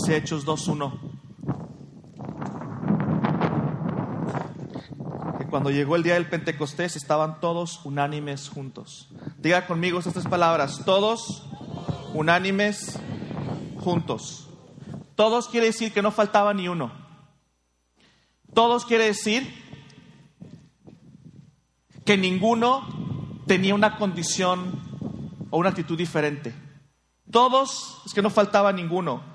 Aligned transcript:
Dice 0.00 0.16
Hechos 0.16 0.46
2.1. 0.46 0.98
Que 5.36 5.46
cuando 5.46 5.70
llegó 5.70 5.94
el 5.94 6.02
día 6.02 6.14
del 6.14 6.26
Pentecostés 6.26 6.96
estaban 6.96 7.38
todos 7.38 7.84
unánimes 7.84 8.48
juntos. 8.48 9.10
Diga 9.36 9.66
conmigo 9.66 9.98
estas 9.98 10.14
tres 10.14 10.26
palabras. 10.26 10.86
Todos 10.86 11.46
unánimes 12.14 12.98
juntos. 13.80 14.48
Todos 15.16 15.48
quiere 15.48 15.66
decir 15.66 15.92
que 15.92 16.00
no 16.00 16.12
faltaba 16.12 16.54
ni 16.54 16.66
uno. 16.66 16.92
Todos 18.54 18.86
quiere 18.86 19.04
decir 19.04 19.52
que 22.06 22.16
ninguno 22.16 22.88
tenía 23.46 23.74
una 23.74 23.98
condición 23.98 24.80
o 25.50 25.58
una 25.58 25.68
actitud 25.68 25.98
diferente. 25.98 26.54
Todos, 27.30 28.00
es 28.06 28.14
que 28.14 28.22
no 28.22 28.30
faltaba 28.30 28.72
ninguno. 28.72 29.28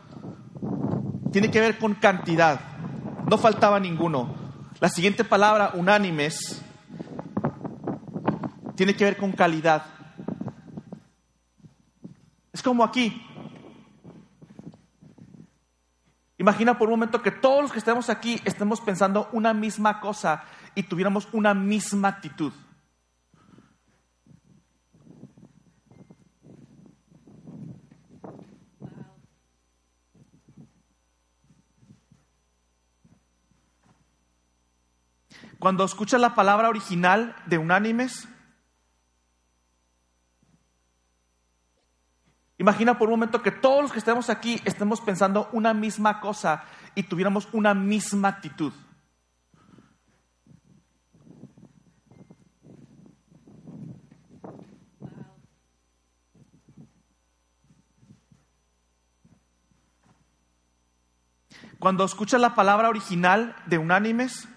Tiene 1.36 1.52
que 1.52 1.60
ver 1.60 1.78
con 1.78 1.96
cantidad. 1.96 2.62
No 3.30 3.38
faltaba 3.38 3.78
ninguno. 3.78 4.34
La 4.80 4.88
siguiente 4.88 5.26
palabra, 5.26 5.72
unánimes, 5.74 6.64
tiene 8.76 8.96
que 8.96 9.04
ver 9.04 9.18
con 9.18 9.34
calidad. 9.34 9.84
Es 12.54 12.64
como 12.64 12.86
aquí. 12.86 13.22
Imagina 16.38 16.78
por 16.78 16.88
un 16.88 16.94
momento 16.94 17.22
que 17.22 17.32
todos 17.32 17.64
los 17.64 17.72
que 17.74 17.80
estemos 17.80 18.10
aquí 18.10 18.40
estemos 18.46 18.80
pensando 18.80 19.28
una 19.34 19.54
misma 19.54 20.00
cosa 20.00 20.46
y 20.74 20.84
tuviéramos 20.84 21.28
una 21.34 21.54
misma 21.54 22.08
actitud. 22.08 22.54
Cuando 35.66 35.84
escuchas 35.84 36.22
la 36.22 36.36
palabra 36.36 36.70
original 36.70 37.36
de 37.48 37.58
unánimes, 37.58 38.28
imagina 42.60 43.00
por 43.00 43.08
un 43.08 43.14
momento 43.14 43.42
que 43.42 43.50
todos 43.50 43.82
los 43.82 43.92
que 43.92 43.98
estemos 43.98 44.30
aquí 44.30 44.62
estemos 44.64 45.02
pensando 45.02 45.50
una 45.54 45.74
misma 45.74 46.20
cosa 46.20 46.66
y 46.94 47.02
tuviéramos 47.02 47.48
una 47.52 47.74
misma 47.74 48.28
actitud. 48.28 48.74
Cuando 61.80 62.06
escuchas 62.06 62.40
la 62.40 62.54
palabra 62.54 62.88
original 62.88 63.56
de 63.66 63.80
unánimes, 63.80 64.48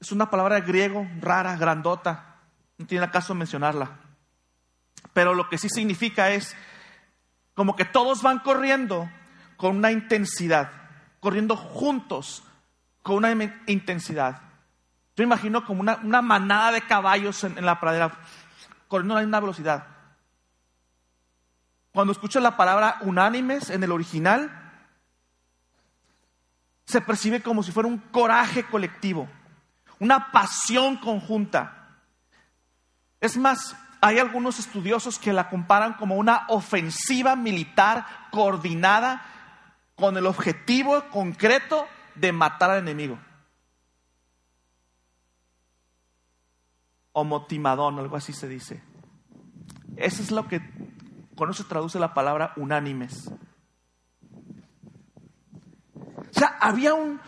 Es 0.00 0.12
una 0.12 0.30
palabra 0.30 0.60
griego 0.60 1.06
rara, 1.20 1.56
grandota. 1.56 2.36
No 2.78 2.86
tiene 2.86 3.04
acaso 3.04 3.34
mencionarla. 3.34 3.90
Pero 5.12 5.34
lo 5.34 5.48
que 5.48 5.58
sí 5.58 5.68
significa 5.68 6.30
es 6.30 6.54
como 7.54 7.74
que 7.74 7.86
todos 7.86 8.22
van 8.22 8.40
corriendo 8.40 9.10
con 9.56 9.76
una 9.76 9.90
intensidad, 9.90 10.70
corriendo 11.20 11.56
juntos 11.56 12.44
con 13.02 13.16
una 13.16 13.32
intensidad. 13.66 14.42
Yo 15.16 15.24
imagino 15.24 15.64
como 15.64 15.80
una, 15.80 16.22
manada 16.22 16.72
de 16.72 16.82
caballos 16.82 17.42
en, 17.44 17.64
la 17.64 17.80
pradera, 17.80 18.12
corriendo 18.88 19.16
a 19.16 19.20
misma 19.20 19.40
velocidad. 19.40 19.86
Cuando 21.92 22.12
escucho 22.12 22.40
la 22.40 22.58
palabra 22.58 22.98
unánimes 23.00 23.70
en 23.70 23.82
el 23.82 23.92
original, 23.92 24.50
se 26.84 27.00
percibe 27.00 27.40
como 27.40 27.62
si 27.62 27.72
fuera 27.72 27.88
un 27.88 27.98
coraje 27.98 28.64
colectivo 28.64 29.26
una 30.00 30.30
pasión 30.32 30.96
conjunta. 30.96 31.98
Es 33.20 33.36
más, 33.36 33.76
hay 34.00 34.18
algunos 34.18 34.58
estudiosos 34.58 35.18
que 35.18 35.32
la 35.32 35.48
comparan 35.48 35.94
como 35.94 36.16
una 36.16 36.46
ofensiva 36.48 37.34
militar 37.36 38.06
coordinada 38.30 39.22
con 39.94 40.16
el 40.16 40.26
objetivo 40.26 41.02
concreto 41.10 41.86
de 42.14 42.32
matar 42.32 42.70
al 42.70 42.78
enemigo. 42.78 43.18
Homotimadón, 47.12 47.98
algo 47.98 48.16
así 48.16 48.32
se 48.32 48.46
dice. 48.46 48.82
Eso 49.96 50.22
es 50.22 50.30
lo 50.30 50.46
que 50.46 50.60
con 51.34 51.50
eso 51.50 51.62
se 51.62 51.68
traduce 51.68 51.98
la 51.98 52.14
palabra 52.14 52.52
unánimes. 52.56 53.30
O 55.94 56.38
sea, 56.38 56.58
había 56.60 56.92
un, 56.94 57.20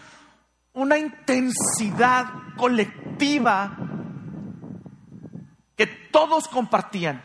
una 0.79 0.97
intensidad 0.97 2.27
colectiva 2.57 3.77
que 5.75 5.89
todos 5.89 6.47
compartían. 6.47 7.21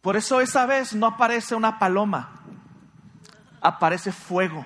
Por 0.00 0.16
eso 0.16 0.40
esa 0.40 0.64
vez 0.64 0.94
no 0.94 1.06
aparece 1.06 1.54
una 1.54 1.78
paloma, 1.78 2.40
aparece 3.60 4.10
fuego. 4.10 4.64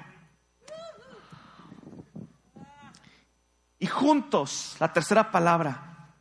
Y 3.80 3.88
juntos, 3.88 4.76
la 4.78 4.92
tercera 4.92 5.32
palabra, 5.32 6.12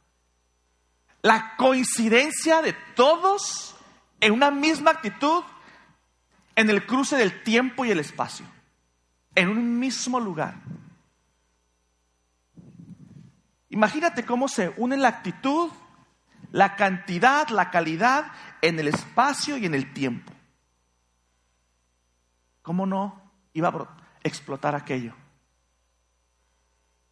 la 1.22 1.56
coincidencia 1.56 2.64
de 2.64 2.74
todos 2.96 3.76
en 4.22 4.34
una 4.34 4.50
misma 4.50 4.90
actitud 4.90 5.44
en 6.56 6.72
el 6.72 6.88
cruce 6.88 7.16
del 7.16 7.44
tiempo 7.44 7.86
y 7.86 7.92
el 7.92 8.00
espacio 8.00 8.48
en 9.36 9.50
un 9.50 9.80
mismo 9.80 10.20
lugar. 10.20 10.56
Imagínate 13.70 14.26
cómo 14.26 14.48
se 14.48 14.70
une 14.78 14.98
la 14.98 15.08
actitud, 15.08 15.72
la 16.52 16.76
cantidad, 16.76 17.48
la 17.50 17.72
calidad 17.72 18.32
en 18.62 18.80
el 18.80 18.90
espacio 18.90 19.58
y 19.58 19.66
en 19.66 19.74
el 19.74 19.94
tiempo. 19.94 20.34
¿Cómo 22.62 22.86
no 22.86 23.32
iba 23.54 23.70
a 23.70 23.88
explotar 24.24 24.76
aquello 24.76 25.16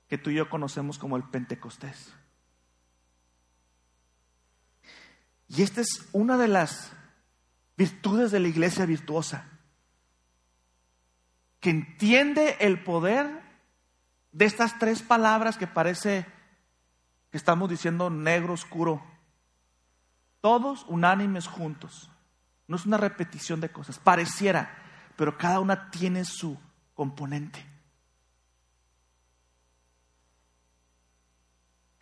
que 0.08 0.18
tú 0.18 0.30
y 0.30 0.36
yo 0.36 0.50
conocemos 0.50 1.00
como 1.00 1.16
el 1.16 1.24
Pentecostés? 1.24 2.14
Y 5.48 5.64
esta 5.64 5.82
es 5.82 6.08
una 6.12 6.38
de 6.38 6.48
las 6.48 6.92
virtudes 7.78 8.32
de 8.32 8.40
la 8.40 8.50
iglesia 8.50 8.86
virtuosa 8.86 9.59
que 11.60 11.70
entiende 11.70 12.58
el 12.60 12.84
poder 12.84 13.42
de 14.32 14.46
estas 14.46 14.80
tres 14.80 15.02
palabras 15.02 15.58
que 15.58 15.68
parece 15.68 16.26
que 17.32 17.38
estamos 17.38 17.70
diciendo 17.70 18.10
negro 18.10 18.54
oscuro. 18.54 19.04
Todos 20.42 20.86
unánimes 20.88 21.48
juntos. 21.48 22.10
No 22.68 22.76
es 22.76 22.86
una 22.86 22.98
repetición 22.98 23.60
de 23.60 23.72
cosas, 23.72 24.00
pareciera, 24.00 24.78
pero 25.16 25.38
cada 25.38 25.60
una 25.60 25.90
tiene 25.90 26.24
su 26.24 26.58
componente. 26.94 27.66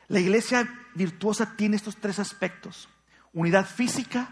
La 0.08 0.20
iglesia 0.20 0.70
virtuosa 0.94 1.56
tiene 1.56 1.76
estos 1.76 1.98
tres 1.98 2.20
aspectos, 2.20 2.90
unidad 3.34 3.66
física 3.66 4.30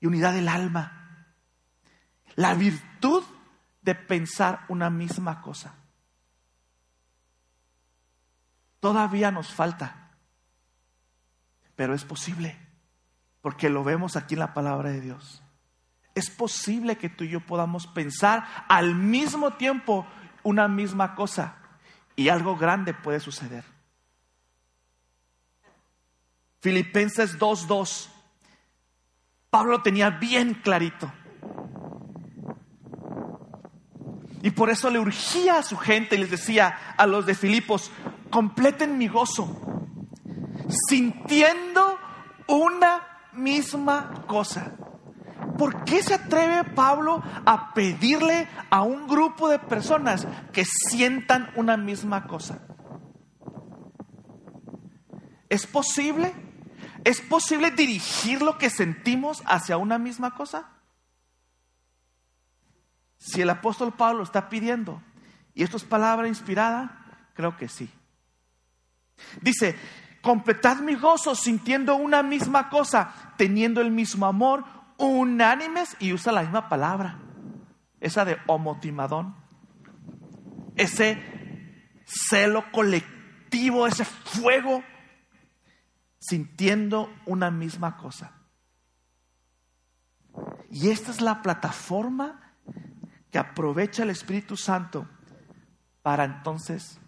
y 0.00 0.06
unidad 0.06 0.32
del 0.32 0.48
alma. 0.48 1.26
La 2.34 2.54
virtud 2.54 3.24
de 3.88 3.94
pensar 3.94 4.66
una 4.68 4.90
misma 4.90 5.40
cosa. 5.40 5.74
Todavía 8.80 9.30
nos 9.30 9.50
falta, 9.50 10.10
pero 11.74 11.94
es 11.94 12.04
posible, 12.04 12.54
porque 13.40 13.70
lo 13.70 13.84
vemos 13.84 14.14
aquí 14.14 14.34
en 14.34 14.40
la 14.40 14.52
palabra 14.52 14.90
de 14.90 15.00
Dios. 15.00 15.42
Es 16.14 16.28
posible 16.28 16.98
que 16.98 17.08
tú 17.08 17.24
y 17.24 17.30
yo 17.30 17.40
podamos 17.40 17.86
pensar 17.86 18.44
al 18.68 18.94
mismo 18.94 19.54
tiempo 19.54 20.06
una 20.42 20.68
misma 20.68 21.14
cosa 21.14 21.56
y 22.14 22.28
algo 22.28 22.58
grande 22.58 22.92
puede 22.92 23.20
suceder. 23.20 23.64
Filipenses 26.60 27.38
2.2. 27.38 28.10
Pablo 29.48 29.80
tenía 29.80 30.10
bien 30.10 30.52
clarito. 30.52 31.10
Y 34.48 34.50
por 34.50 34.70
eso 34.70 34.88
le 34.88 34.98
urgía 34.98 35.58
a 35.58 35.62
su 35.62 35.76
gente 35.76 36.16
y 36.16 36.20
les 36.20 36.30
decía 36.30 36.94
a 36.96 37.06
los 37.06 37.26
de 37.26 37.34
Filipos, 37.34 37.90
completen 38.30 38.96
mi 38.96 39.06
gozo, 39.06 39.60
sintiendo 40.88 41.98
una 42.46 43.02
misma 43.34 44.24
cosa. 44.26 44.72
¿Por 45.58 45.84
qué 45.84 46.02
se 46.02 46.14
atreve 46.14 46.64
Pablo 46.64 47.22
a 47.44 47.74
pedirle 47.74 48.48
a 48.70 48.80
un 48.80 49.06
grupo 49.06 49.50
de 49.50 49.58
personas 49.58 50.26
que 50.50 50.64
sientan 50.64 51.50
una 51.54 51.76
misma 51.76 52.26
cosa? 52.26 52.62
¿Es 55.50 55.66
posible? 55.66 56.32
¿Es 57.04 57.20
posible 57.20 57.70
dirigir 57.70 58.40
lo 58.40 58.56
que 58.56 58.70
sentimos 58.70 59.42
hacia 59.44 59.76
una 59.76 59.98
misma 59.98 60.34
cosa? 60.34 60.77
Si 63.18 63.42
el 63.42 63.50
apóstol 63.50 63.92
Pablo 63.92 64.22
está 64.22 64.48
pidiendo, 64.48 65.02
y 65.54 65.64
esto 65.64 65.76
es 65.76 65.84
palabra 65.84 66.28
inspirada, 66.28 67.04
creo 67.34 67.56
que 67.56 67.68
sí. 67.68 67.90
Dice, 69.42 69.76
completad 70.22 70.78
mi 70.78 70.94
gozo 70.94 71.34
sintiendo 71.34 71.96
una 71.96 72.22
misma 72.22 72.70
cosa, 72.70 73.34
teniendo 73.36 73.80
el 73.80 73.90
mismo 73.90 74.26
amor, 74.26 74.64
unánimes, 74.96 75.96
y 75.98 76.12
usa 76.12 76.32
la 76.32 76.42
misma 76.42 76.68
palabra, 76.68 77.18
esa 78.00 78.24
de 78.24 78.38
homotimadón, 78.46 79.34
ese 80.76 81.20
celo 82.04 82.70
colectivo, 82.70 83.86
ese 83.86 84.04
fuego, 84.04 84.84
sintiendo 86.20 87.12
una 87.26 87.50
misma 87.50 87.96
cosa. 87.96 88.32
Y 90.70 90.90
esta 90.90 91.10
es 91.10 91.20
la 91.20 91.42
plataforma 91.42 92.47
que 93.30 93.38
aprovecha 93.38 94.02
el 94.02 94.10
Espíritu 94.10 94.56
Santo 94.56 95.06
para 96.02 96.24
entonces 96.24 96.98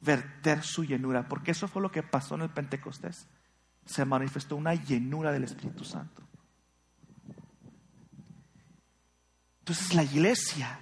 verter 0.00 0.62
su 0.62 0.84
llenura, 0.84 1.28
porque 1.28 1.50
eso 1.50 1.68
fue 1.68 1.82
lo 1.82 1.90
que 1.90 2.02
pasó 2.02 2.34
en 2.34 2.42
el 2.42 2.50
Pentecostés. 2.50 3.26
Se 3.84 4.04
manifestó 4.04 4.56
una 4.56 4.74
llenura 4.74 5.32
del 5.32 5.44
Espíritu 5.44 5.84
Santo. 5.84 6.22
Entonces 9.60 9.94
la 9.94 10.02
iglesia 10.02 10.78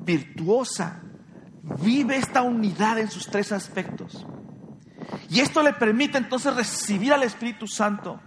virtuosa 0.00 1.02
vive 1.82 2.16
esta 2.16 2.42
unidad 2.42 2.98
en 2.98 3.10
sus 3.10 3.26
tres 3.26 3.52
aspectos. 3.52 4.26
Y 5.28 5.40
esto 5.40 5.62
le 5.62 5.72
permite 5.72 6.18
entonces 6.18 6.54
recibir 6.54 7.12
al 7.12 7.22
Espíritu 7.22 7.66
Santo, 7.66 8.20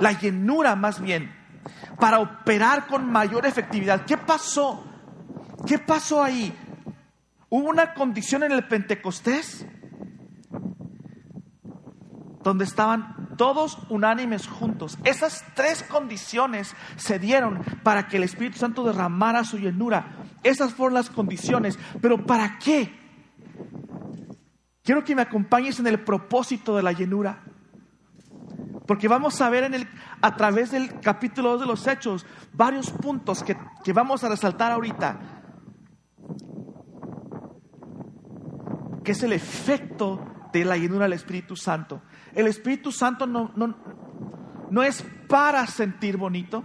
la 0.00 0.12
llenura 0.12 0.76
más 0.76 1.00
bien, 1.00 1.34
para 1.98 2.18
operar 2.20 2.86
con 2.86 3.10
mayor 3.10 3.46
efectividad. 3.46 4.04
¿Qué 4.04 4.16
pasó? 4.16 4.84
¿Qué 5.66 5.78
pasó 5.78 6.22
ahí? 6.22 6.54
Hubo 7.48 7.68
una 7.68 7.94
condición 7.94 8.42
en 8.42 8.52
el 8.52 8.66
Pentecostés 8.66 9.66
donde 12.42 12.64
estaban 12.64 13.36
todos 13.36 13.78
unánimes 13.88 14.46
juntos. 14.46 14.98
Esas 15.04 15.44
tres 15.54 15.82
condiciones 15.82 16.74
se 16.96 17.18
dieron 17.18 17.62
para 17.82 18.06
que 18.06 18.16
el 18.18 18.22
Espíritu 18.22 18.58
Santo 18.58 18.84
derramara 18.84 19.44
su 19.44 19.58
llenura. 19.58 20.24
Esas 20.42 20.72
fueron 20.72 20.94
las 20.94 21.10
condiciones. 21.10 21.78
Pero 22.00 22.24
¿para 22.24 22.58
qué? 22.58 22.94
Quiero 24.82 25.02
que 25.02 25.16
me 25.16 25.22
acompañes 25.22 25.80
en 25.80 25.88
el 25.88 25.98
propósito 26.04 26.76
de 26.76 26.82
la 26.84 26.92
llenura. 26.92 27.42
Porque 28.86 29.08
vamos 29.08 29.40
a 29.40 29.50
ver 29.50 29.64
en 29.64 29.74
el, 29.74 29.88
a 30.20 30.36
través 30.36 30.70
del 30.70 31.00
capítulo 31.00 31.50
2 31.52 31.60
de 31.60 31.66
los 31.66 31.86
Hechos 31.86 32.24
varios 32.52 32.90
puntos 32.90 33.42
que, 33.42 33.56
que 33.84 33.92
vamos 33.92 34.22
a 34.24 34.28
resaltar 34.28 34.72
ahorita. 34.72 35.18
Que 39.02 39.12
es 39.12 39.22
el 39.22 39.32
efecto 39.32 40.48
de 40.52 40.64
la 40.64 40.76
llenura 40.76 41.04
del 41.04 41.14
Espíritu 41.14 41.56
Santo. 41.56 42.02
El 42.34 42.46
Espíritu 42.46 42.92
Santo 42.92 43.26
no, 43.26 43.52
no, 43.56 43.76
no 44.70 44.82
es 44.82 45.04
para 45.28 45.66
sentir 45.66 46.16
bonito. 46.16 46.64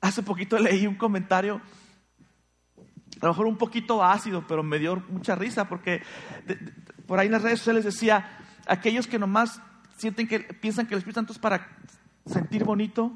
Hace 0.00 0.22
poquito 0.22 0.58
leí 0.58 0.86
un 0.86 0.96
comentario, 0.96 1.60
a 3.20 3.26
lo 3.26 3.28
mejor 3.28 3.46
un 3.46 3.56
poquito 3.56 4.04
ácido, 4.04 4.44
pero 4.46 4.62
me 4.62 4.78
dio 4.78 5.02
mucha 5.08 5.34
risa 5.34 5.68
porque 5.68 6.02
por 7.06 7.18
ahí 7.18 7.26
en 7.26 7.32
las 7.32 7.42
redes 7.42 7.60
sociales 7.60 7.84
decía, 7.84 8.38
aquellos 8.66 9.06
que 9.06 9.18
nomás 9.18 9.60
sienten 9.96 10.26
que 10.26 10.40
piensan 10.40 10.86
que 10.86 10.94
el 10.94 10.98
Espíritu 10.98 11.20
Santo 11.20 11.32
es 11.32 11.38
para 11.38 11.68
sentir 12.26 12.64
bonito. 12.64 13.12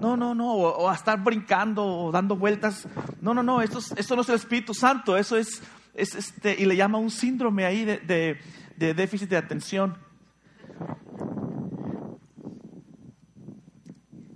No, 0.00 0.16
no, 0.16 0.34
no, 0.34 0.52
o, 0.52 0.92
estar 0.92 1.22
brincando 1.22 1.84
o 1.84 2.12
dando 2.12 2.36
vueltas. 2.36 2.86
No, 3.20 3.34
no, 3.34 3.42
no, 3.42 3.60
esto, 3.60 3.80
esto 3.96 4.14
no 4.14 4.22
es 4.22 4.28
el 4.28 4.36
Espíritu 4.36 4.74
Santo, 4.74 5.16
eso 5.16 5.36
es, 5.36 5.60
es 5.94 6.14
este, 6.14 6.54
y 6.60 6.66
le 6.66 6.76
llama 6.76 6.98
un 6.98 7.10
síndrome 7.10 7.64
ahí 7.64 7.84
de, 7.84 7.98
de, 7.98 8.38
de 8.76 8.94
déficit 8.94 9.28
de 9.28 9.36
atención. 9.36 9.98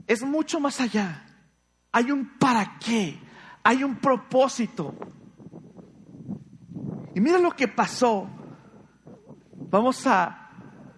Es 0.06 0.22
mucho 0.22 0.58
más 0.58 0.80
allá. 0.80 1.24
Hay 1.92 2.10
un 2.10 2.38
para 2.38 2.78
qué, 2.78 3.20
hay 3.62 3.84
un 3.84 3.96
propósito. 3.96 4.94
Y 7.14 7.20
mira 7.20 7.38
lo 7.38 7.52
que 7.52 7.68
pasó. 7.68 8.28
Vamos 9.70 10.06
a 10.06 10.41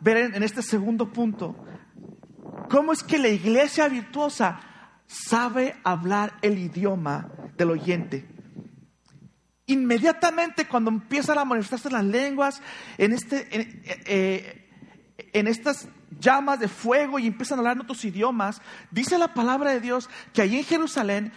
ver 0.05 0.35
en, 0.35 0.43
este 0.43 0.63
segundo 0.63 1.11
punto 1.11 1.57
cómo 2.69 2.93
es 2.93 3.03
que 3.03 3.17
la 3.17 3.29
iglesia 3.29 3.89
virtuosa 3.89 4.61
sabe 5.07 5.77
hablar 5.83 6.35
el 6.43 6.59
idioma 6.59 7.31
del 7.57 7.71
oyente. 7.71 8.29
Inmediatamente 9.67 10.69
cuando 10.69 10.91
empiezan 10.91 11.39
a 11.39 11.47
manifestarse 11.47 11.91
las 11.91 12.05
lenguas 12.05 12.61
en, 12.99 13.15
este, 13.15 13.49
eh, 14.05 14.69
en 15.33 15.49
estas 15.49 15.89
llamas 16.21 16.61
de 16.61 16.69
fuego 16.69 17.19
y 17.19 17.27
empiezan 17.27 17.59
a 17.59 17.61
hablar 17.61 17.77
en 17.77 17.83
otros 17.83 18.05
idiomas, 18.05 18.61
dice 18.91 19.17
la 19.17 19.33
palabra 19.33 19.71
de 19.71 19.81
Dios 19.81 20.11
que 20.35 20.43
allí 20.43 20.59
en 20.59 20.65
Jerusalén 20.65 21.33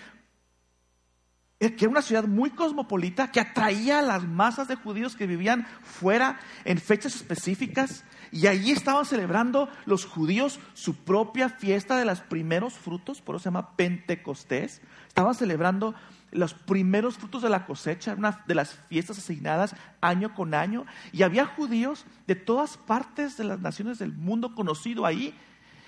que 1.59 1.85
era 1.85 1.89
una 1.89 2.01
ciudad 2.03 2.25
muy 2.25 2.51
cosmopolita, 2.51 3.31
que 3.31 3.39
atraía 3.39 3.99
a 3.99 4.03
las 4.03 4.23
masas 4.23 4.67
de 4.67 4.75
judíos 4.75 5.15
que 5.15 5.25
vivían 5.25 5.65
fuera 5.81 6.39
en 6.65 6.77
fechas 6.77 7.15
específicas. 7.15 8.03
Y 8.31 8.47
allí 8.47 8.71
estaban 8.71 9.05
celebrando 9.05 9.69
los 9.85 10.05
judíos 10.05 10.59
su 10.73 10.95
propia 10.95 11.49
fiesta 11.49 11.97
de 11.97 12.05
los 12.05 12.21
primeros 12.21 12.73
frutos, 12.73 13.21
por 13.21 13.35
eso 13.35 13.43
se 13.43 13.47
llama 13.49 13.75
Pentecostés. 13.75 14.81
Estaban 15.07 15.35
celebrando 15.35 15.95
los 16.31 16.53
primeros 16.53 17.17
frutos 17.17 17.41
de 17.41 17.49
la 17.49 17.65
cosecha, 17.65 18.13
una 18.13 18.43
de 18.47 18.55
las 18.55 18.73
fiestas 18.89 19.17
asignadas 19.17 19.75
año 20.01 20.35
con 20.35 20.53
año. 20.53 20.85
Y 21.11 21.23
había 21.23 21.45
judíos 21.45 22.05
de 22.27 22.35
todas 22.35 22.77
partes 22.77 23.37
de 23.37 23.45
las 23.45 23.59
naciones 23.59 23.99
del 23.99 24.13
mundo 24.13 24.53
conocido 24.53 25.05
ahí. 25.05 25.33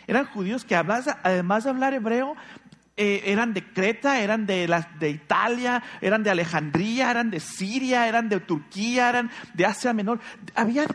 Eran 0.08 0.26
judíos 0.26 0.66
que 0.66 0.76
además 0.76 1.64
de 1.64 1.70
hablar 1.70 1.94
hebreo, 1.94 2.36
eh, 3.02 3.32
eran 3.32 3.54
de 3.54 3.64
Creta, 3.64 4.20
eran 4.20 4.46
de, 4.46 4.68
de 5.00 5.10
Italia, 5.10 5.82
eran 6.02 6.22
de 6.24 6.32
Alejandría, 6.32 7.12
eran 7.12 7.32
de 7.32 7.40
Siria, 7.40 8.08
eran 8.10 8.28
de 8.28 8.42
Turquía, 8.42 9.08
eran 9.08 9.32
de 9.54 9.66
Asia 9.66 9.94
Menor. 9.94 10.20
Había 10.54 10.86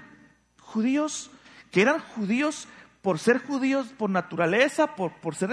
judíos 0.60 1.30
que 1.74 1.82
eran 1.82 1.98
judíos 1.98 2.68
por 3.02 3.18
ser 3.18 3.44
judíos 3.44 3.88
por 3.98 4.08
naturaleza, 4.08 4.94
por, 4.94 5.12
por 5.14 5.34
ser 5.34 5.50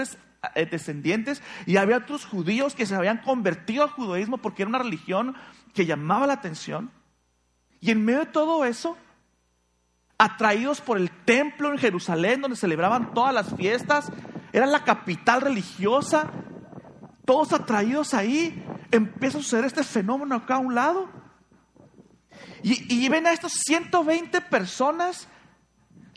eh, 0.54 0.66
descendientes, 0.66 1.42
y 1.66 1.78
había 1.78 1.96
otros 1.96 2.24
judíos 2.24 2.76
que 2.76 2.86
se 2.86 2.94
habían 2.94 3.18
convertido 3.18 3.82
al 3.82 3.90
judaísmo 3.90 4.38
porque 4.38 4.62
era 4.62 4.68
una 4.68 4.78
religión 4.78 5.34
que 5.74 5.84
llamaba 5.84 6.28
la 6.28 6.34
atención. 6.34 6.92
Y 7.80 7.90
en 7.90 8.04
medio 8.04 8.20
de 8.20 8.26
todo 8.26 8.64
eso, 8.64 8.96
atraídos 10.16 10.80
por 10.80 10.96
el 10.96 11.10
templo 11.10 11.72
en 11.72 11.78
Jerusalén, 11.78 12.40
donde 12.40 12.56
celebraban 12.56 13.12
todas 13.14 13.34
las 13.34 13.56
fiestas, 13.56 14.12
era 14.52 14.66
la 14.66 14.84
capital 14.84 15.40
religiosa, 15.40 16.30
todos 17.24 17.52
atraídos 17.52 18.14
ahí, 18.14 18.64
empieza 18.92 19.38
a 19.38 19.42
suceder 19.42 19.64
este 19.64 19.82
fenómeno 19.82 20.36
acá 20.36 20.54
a 20.54 20.58
un 20.60 20.76
lado. 20.76 21.10
Y, 22.62 22.94
y 22.94 23.08
ven 23.08 23.26
a 23.26 23.32
estas 23.32 23.54
120 23.66 24.40
personas 24.42 25.26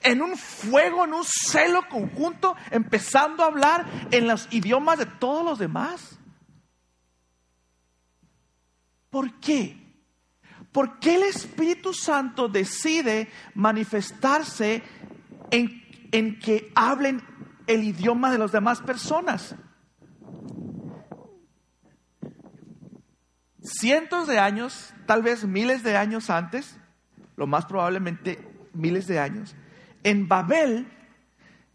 en 0.05 0.21
un 0.21 0.37
fuego, 0.37 1.03
en 1.03 1.13
un 1.13 1.23
celo 1.25 1.89
conjunto, 1.89 2.55
empezando 2.69 3.43
a 3.43 3.47
hablar 3.47 3.85
en 4.11 4.27
los 4.27 4.47
idiomas 4.51 4.99
de 4.99 5.07
todos 5.07 5.43
los 5.43 5.59
demás. 5.59 6.19
¿Por 9.09 9.39
qué? 9.39 9.83
¿Por 10.71 10.99
qué 10.99 11.15
el 11.15 11.23
Espíritu 11.23 11.93
Santo 11.93 12.47
decide 12.47 13.29
manifestarse 13.55 14.83
en, 15.49 15.81
en 16.11 16.39
que 16.39 16.71
hablen 16.75 17.21
el 17.65 17.83
idioma 17.83 18.31
de 18.31 18.37
las 18.37 18.51
demás 18.51 18.81
personas? 18.81 19.55
Cientos 23.63 24.27
de 24.27 24.37
años, 24.37 24.93
tal 25.07 25.23
vez 25.23 25.45
miles 25.45 25.81
de 25.81 25.97
años 25.97 26.29
antes, 26.29 26.77
lo 27.35 27.47
más 27.47 27.65
probablemente 27.65 28.37
miles 28.73 29.07
de 29.07 29.19
años, 29.19 29.55
en 30.05 30.27
Babel, 30.27 30.87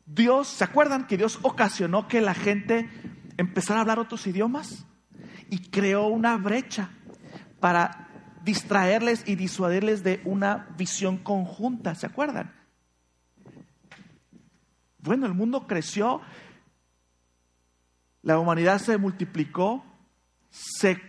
Dios, 0.07 0.47
¿se 0.47 0.63
acuerdan 0.63 1.09
que 1.09 1.17
Dios 1.17 1.41
ocasionó 1.43 2.07
que 2.07 2.21
la 2.21 2.33
gente 2.33 2.89
empezara 3.37 3.81
a 3.81 3.83
hablar 3.83 3.99
otros 3.99 4.25
idiomas? 4.29 4.87
Y 5.51 5.59
creó 5.71 6.07
una 6.07 6.37
brecha 6.37 6.91
para 7.59 8.09
distraerles 8.45 9.25
y 9.27 9.35
disuadirles 9.35 10.05
de 10.05 10.21
una 10.25 10.69
visión 10.79 11.19
conjunta, 11.19 11.97
¿se 11.97 12.07
acuerdan? 12.07 12.55
Bueno, 14.99 15.27
el 15.27 15.35
mundo 15.35 15.67
creció, 15.67 16.21
la 18.23 18.39
humanidad 18.39 18.79
se 18.79 18.97
multiplicó, 18.97 19.85
se 20.51 21.03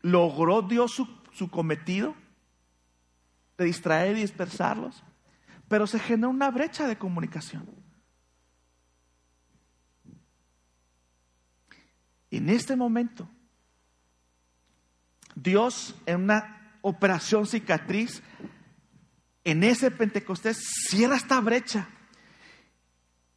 logró 0.00 0.62
Dios 0.62 0.90
su, 0.90 1.06
su 1.32 1.48
cometido 1.48 2.16
de 3.56 3.66
distraer 3.66 4.16
y 4.16 4.22
dispersarlos. 4.22 5.04
Pero 5.68 5.86
se 5.86 5.98
genera 5.98 6.28
una 6.28 6.50
brecha 6.50 6.86
de 6.86 6.96
comunicación. 6.96 7.68
en 12.36 12.50
este 12.50 12.76
momento, 12.76 13.28
Dios 15.34 15.94
en 16.06 16.24
una 16.24 16.78
operación 16.82 17.46
cicatriz, 17.46 18.22
en 19.44 19.64
ese 19.64 19.90
Pentecostés, 19.90 20.58
cierra 20.88 21.16
esta 21.16 21.40
brecha. 21.40 21.88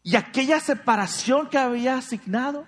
Y 0.01 0.15
aquella 0.15 0.59
separación 0.59 1.50
que 1.50 1.57
había 1.57 1.98
asignado, 1.98 2.67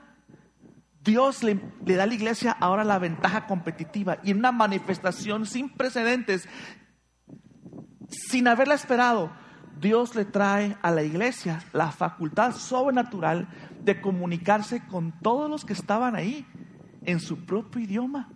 Dios 1.03 1.44
le, 1.44 1.60
le, 1.86 1.96
da 1.96 2.03
a 2.03 2.08
la 2.08 2.13
iglesia 2.13 2.51
ahora 2.51 2.84
la 2.84 3.00
ventaja 3.00 3.48
competitiva 3.48 4.20
y 4.24 4.34
una 4.34 4.51
manifestación 4.51 5.46
sin 5.46 5.70
precedentes, 5.70 6.48
sin 8.10 8.48
haberla 8.48 8.75
esperado, 8.75 9.32
Dios 9.80 10.16
le 10.16 10.25
trae 10.25 10.78
a 10.82 10.92
la 10.92 11.04
iglesia 11.04 11.63
la 11.74 11.92
facultad 11.92 12.54
sobrenatural 12.56 13.48
de 13.84 14.00
comunicarse 14.01 14.86
con 14.88 15.12
todos 15.22 15.50
los 15.50 15.66
que 15.66 15.74
estaban 15.74 16.16
ahí 16.16 16.46
en 17.04 17.20
su 17.20 17.46
propio 17.46 17.82
idioma. 17.82 18.30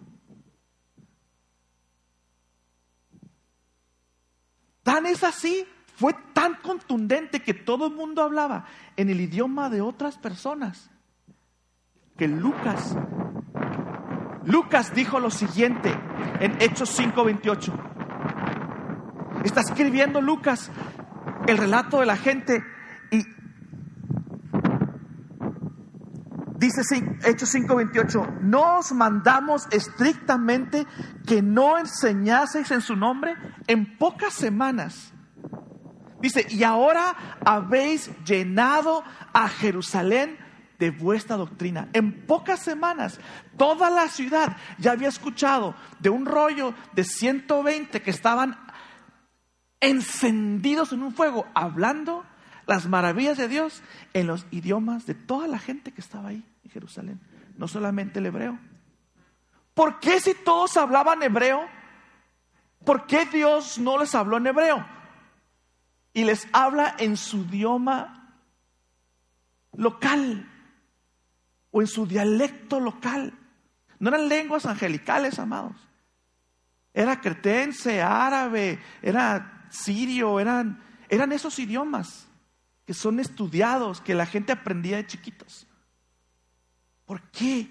Tan 4.83 5.05
es 5.07 5.23
así, 5.23 5.65
fue 5.95 6.13
tan 6.33 6.55
contundente 6.55 7.41
que 7.41 7.53
todo 7.53 7.87
el 7.87 7.95
mundo 7.95 8.21
hablaba 8.21 8.65
en 8.95 9.09
el 9.09 9.21
idioma 9.21 9.69
de 9.69 9.81
otras 9.81 10.17
personas. 10.17 10.91
Que 12.17 12.27
Lucas, 12.27 12.95
Lucas 14.45 14.93
dijo 14.93 15.19
lo 15.19 15.31
siguiente 15.31 15.91
en 16.39 16.61
Hechos 16.61 16.89
5:28. 16.97 17.73
Está 19.43 19.61
escribiendo 19.61 20.21
Lucas 20.21 20.71
el 21.47 21.57
relato 21.57 21.99
de 21.99 22.05
la 22.05 22.17
gente 22.17 22.63
y 23.11 23.23
dice 26.57 26.81
Hechos 27.23 27.53
5:28, 27.53 28.41
no 28.41 28.79
os 28.79 28.91
mandamos 28.91 29.67
estrictamente 29.71 30.85
que 31.25 31.41
no 31.41 31.77
enseñaseis 31.77 32.71
en 32.71 32.81
su 32.81 32.95
nombre 32.95 33.35
en 33.67 33.97
pocas 33.97 34.33
semanas. 34.33 35.11
Dice, 36.21 36.47
y 36.49 36.63
ahora 36.63 37.15
habéis 37.45 38.09
llenado 38.23 39.03
a 39.33 39.47
Jerusalén 39.47 40.37
de 40.79 40.91
vuestra 40.91 41.37
doctrina. 41.37 41.89
En 41.93 42.25
pocas 42.25 42.61
semanas, 42.61 43.19
toda 43.57 43.89
la 43.89 44.07
ciudad 44.07 44.57
ya 44.77 44.91
había 44.91 45.09
escuchado 45.09 45.75
de 45.99 46.09
un 46.09 46.25
rollo 46.25 46.73
de 46.93 47.03
120 47.03 48.01
que 48.01 48.09
estaban 48.09 48.57
encendidos 49.79 50.91
en 50.91 51.03
un 51.03 51.13
fuego, 51.13 51.47
hablando 51.53 52.25
las 52.67 52.87
maravillas 52.87 53.37
de 53.37 53.47
Dios 53.47 53.81
en 54.13 54.27
los 54.27 54.45
idiomas 54.51 55.05
de 55.05 55.13
toda 55.13 55.47
la 55.47 55.59
gente 55.59 55.91
que 55.91 56.01
estaba 56.01 56.29
ahí 56.29 56.43
en 56.63 56.71
Jerusalén, 56.71 57.19
no 57.57 57.67
solamente 57.67 58.19
el 58.19 58.25
hebreo. 58.25 58.57
¿Por 59.73 59.99
qué 59.99 60.19
si 60.19 60.33
todos 60.33 60.77
hablaban 60.77 61.21
hebreo? 61.21 61.67
¿Por 62.83 63.05
qué 63.07 63.25
Dios 63.25 63.77
no 63.77 63.97
les 63.97 64.15
habló 64.15 64.37
en 64.37 64.47
hebreo? 64.47 64.85
Y 66.13 66.23
les 66.23 66.47
habla 66.53 66.95
en 66.97 67.17
su 67.17 67.43
idioma 67.43 68.39
local 69.73 70.49
o 71.71 71.81
en 71.81 71.87
su 71.87 72.07
dialecto 72.07 72.79
local. 72.79 73.33
No 73.99 74.09
eran 74.09 74.29
lenguas 74.29 74.65
angelicales, 74.65 75.39
amados. 75.39 75.75
Era 76.93 77.19
cretense, 77.19 78.01
árabe, 78.01 78.79
era 79.01 79.54
sirio, 79.75 80.39
eran, 80.39 80.83
eran 81.09 81.31
esos 81.31 81.59
idiomas 81.59 82.27
que 82.85 82.93
son 82.93 83.19
estudiados, 83.19 84.01
que 84.01 84.13
la 84.13 84.25
gente 84.25 84.51
aprendía 84.51 84.97
de 84.97 85.07
chiquitos. 85.07 85.67
¿Por 87.05 87.21
qué? 87.31 87.69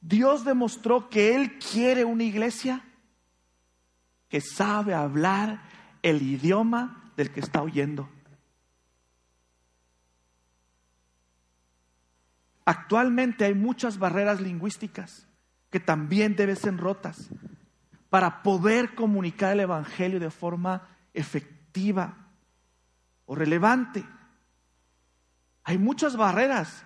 Dios 0.00 0.44
demostró 0.44 1.08
que 1.08 1.34
Él 1.34 1.58
quiere 1.58 2.04
una 2.04 2.24
iglesia 2.24 2.84
que 4.28 4.40
sabe 4.40 4.94
hablar 4.94 5.62
el 6.02 6.22
idioma 6.22 7.12
del 7.16 7.30
que 7.30 7.40
está 7.40 7.62
oyendo. 7.62 8.08
Actualmente 12.64 13.44
hay 13.44 13.54
muchas 13.54 13.98
barreras 13.98 14.40
lingüísticas 14.40 15.26
que 15.70 15.80
también 15.80 16.36
deben 16.36 16.56
ser 16.56 16.76
rotas 16.76 17.28
para 18.10 18.42
poder 18.42 18.94
comunicar 18.96 19.52
el 19.52 19.60
Evangelio 19.60 20.18
de 20.18 20.30
forma 20.30 20.88
efectiva 21.14 22.16
o 23.24 23.36
relevante. 23.36 24.04
Hay 25.62 25.78
muchas 25.78 26.16
barreras. 26.16 26.84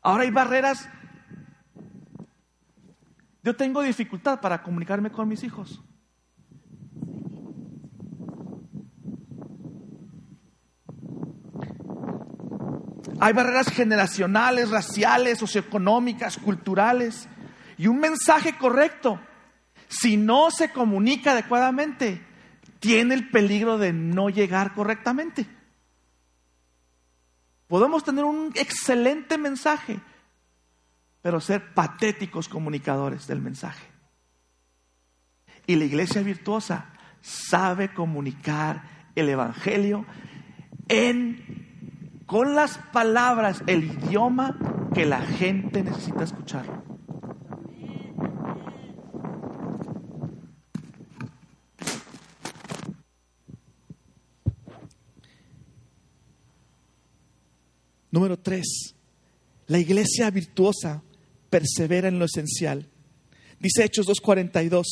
Ahora 0.00 0.22
hay 0.22 0.30
barreras. 0.30 0.88
Yo 3.42 3.54
tengo 3.54 3.82
dificultad 3.82 4.40
para 4.40 4.62
comunicarme 4.62 5.12
con 5.12 5.28
mis 5.28 5.44
hijos. 5.44 5.82
Hay 13.20 13.34
barreras 13.34 13.68
generacionales, 13.68 14.70
raciales, 14.70 15.38
socioeconómicas, 15.38 16.38
culturales. 16.38 17.28
Y 17.76 17.86
un 17.86 18.00
mensaje 18.00 18.56
correcto 18.56 19.20
si 19.92 20.16
no 20.16 20.50
se 20.50 20.70
comunica 20.70 21.32
adecuadamente, 21.32 22.22
tiene 22.80 23.14
el 23.14 23.28
peligro 23.28 23.76
de 23.76 23.92
no 23.92 24.30
llegar 24.30 24.72
correctamente. 24.74 25.46
Podemos 27.68 28.02
tener 28.02 28.24
un 28.24 28.52
excelente 28.54 29.36
mensaje, 29.36 30.00
pero 31.20 31.40
ser 31.40 31.74
patéticos 31.74 32.48
comunicadores 32.48 33.26
del 33.26 33.42
mensaje. 33.42 33.86
Y 35.66 35.76
la 35.76 35.84
iglesia 35.84 36.22
virtuosa 36.22 36.94
sabe 37.20 37.92
comunicar 37.92 39.10
el 39.14 39.28
Evangelio 39.28 40.06
en, 40.88 42.22
con 42.26 42.54
las 42.54 42.78
palabras, 42.78 43.62
el 43.66 43.84
idioma 43.84 44.56
que 44.94 45.04
la 45.04 45.20
gente 45.20 45.82
necesita 45.82 46.24
escuchar. 46.24 46.91
Número 58.12 58.38
tres, 58.38 58.94
la 59.66 59.78
iglesia 59.78 60.30
virtuosa 60.30 61.02
persevera 61.48 62.08
en 62.08 62.18
lo 62.18 62.26
esencial. 62.26 62.86
Dice 63.58 63.84
Hechos 63.84 64.06
2.42, 64.06 64.84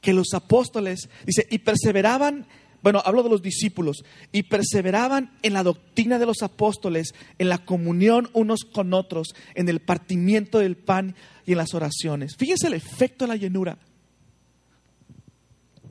que 0.00 0.12
los 0.12 0.34
apóstoles, 0.34 1.08
dice, 1.24 1.46
y 1.48 1.58
perseveraban, 1.58 2.46
bueno, 2.82 3.02
hablo 3.04 3.22
de 3.22 3.28
los 3.28 3.40
discípulos, 3.40 4.02
y 4.32 4.42
perseveraban 4.42 5.38
en 5.42 5.52
la 5.52 5.62
doctrina 5.62 6.18
de 6.18 6.26
los 6.26 6.42
apóstoles, 6.42 7.14
en 7.38 7.48
la 7.48 7.64
comunión 7.64 8.28
unos 8.32 8.64
con 8.64 8.92
otros, 8.92 9.34
en 9.54 9.68
el 9.68 9.78
partimiento 9.78 10.58
del 10.58 10.76
pan 10.76 11.14
y 11.46 11.52
en 11.52 11.58
las 11.58 11.72
oraciones. 11.72 12.34
Fíjense 12.36 12.66
el 12.66 12.74
efecto 12.74 13.26
de 13.26 13.28
la 13.28 13.36
llenura. 13.36 13.78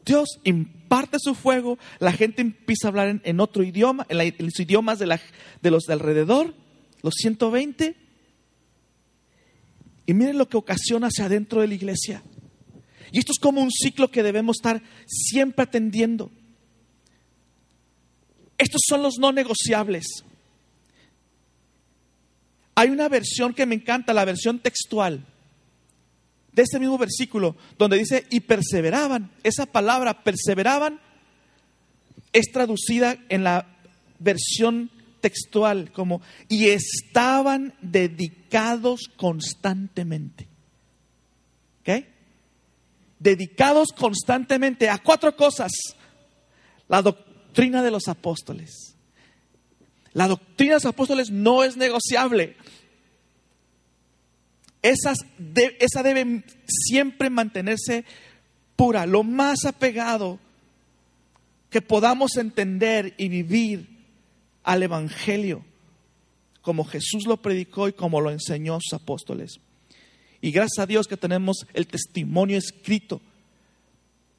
Dios 0.06 0.40
imparte 0.90 1.18
su 1.20 1.36
fuego, 1.36 1.78
la 2.00 2.12
gente 2.12 2.42
empieza 2.42 2.88
a 2.88 2.90
hablar 2.90 3.22
en, 3.24 3.40
otro 3.40 3.62
idioma, 3.64 4.08
en, 4.10 4.18
los 4.40 4.60
idiomas 4.60 4.98
de, 4.98 5.06
los 5.70 5.84
de 5.84 5.94
alrededor, 5.94 6.56
los 7.04 7.14
120. 7.14 7.96
Y 10.08 10.14
miren 10.16 10.40
lo 10.40 10.50
que 10.50 10.58
ocasiona 10.58 11.08
hacia 11.08 11.26
adentro 11.26 11.62
de 11.62 11.68
la 11.68 11.76
iglesia. 11.76 12.24
Y 13.12 13.20
esto 13.20 13.34
es 13.34 13.40
como 13.40 13.62
un 13.62 13.70
ciclo 13.70 14.10
que 14.10 14.24
debemos 14.24 14.58
estar 14.58 14.82
siempre 15.06 15.64
atendiendo. 15.64 16.32
Estos 18.58 18.82
son 18.88 19.04
los 19.04 19.20
no 19.20 19.32
negociables. 19.32 20.08
Hay 22.74 22.90
una 22.90 23.10
versión 23.10 23.54
que 23.54 23.68
me 23.68 23.76
encanta, 23.76 24.12
la 24.12 24.26
versión 24.26 24.58
textual 24.58 25.24
de 26.54 26.64
este 26.64 26.80
mismo 26.80 26.98
versículo, 26.98 27.56
donde 27.78 27.98
dice, 27.98 28.26
y 28.30 28.42
perseveraban. 28.42 29.32
Esa 29.44 29.66
palabra, 29.66 30.24
perseveraban, 30.24 31.00
es 32.34 32.52
traducida 32.52 33.18
en 33.30 33.44
la 33.44 33.68
versión 34.20 34.92
textual 35.22 35.92
como, 35.92 36.22
y 36.48 36.70
estaban 36.70 37.74
dedicados 37.82 39.10
constantemente. 39.16 40.48
¿Ok? 41.82 42.06
Dedicados 43.20 43.90
constantemente 43.92 44.90
a 44.90 44.98
cuatro 44.98 45.36
cosas. 45.36 45.72
La 46.88 47.02
doctrina 47.02 47.84
de 47.84 47.92
los 47.92 48.08
apóstoles. 48.08 48.96
La 50.14 50.28
doctrina 50.28 50.74
de 50.74 50.78
los 50.78 50.86
apóstoles 50.86 51.30
no 51.30 51.64
es 51.64 51.78
negociable 51.78 52.56
esa 54.82 55.14
debe 55.38 56.44
siempre 56.68 57.30
mantenerse 57.30 58.06
pura, 58.76 59.06
lo 59.06 59.24
más 59.24 59.66
apegado 59.66 60.40
que 61.70 61.82
podamos 61.82 62.38
entender 62.38 63.14
y 63.18 63.28
vivir 63.28 63.88
al 64.64 64.84
Evangelio 64.84 65.64
como 66.62 66.84
Jesús 66.84 67.26
lo 67.26 67.38
predicó 67.38 67.88
y 67.88 67.94
como 67.94 68.22
lo 68.22 68.32
enseñó 68.32 68.78
sus 68.82 68.94
apóstoles. 68.94 69.60
Y 70.42 70.52
gracias 70.52 70.84
a 70.84 70.86
Dios 70.86 71.08
que 71.08 71.18
tenemos 71.18 71.66
el 71.74 71.88
testimonio 71.88 72.58
escrito 72.58 73.22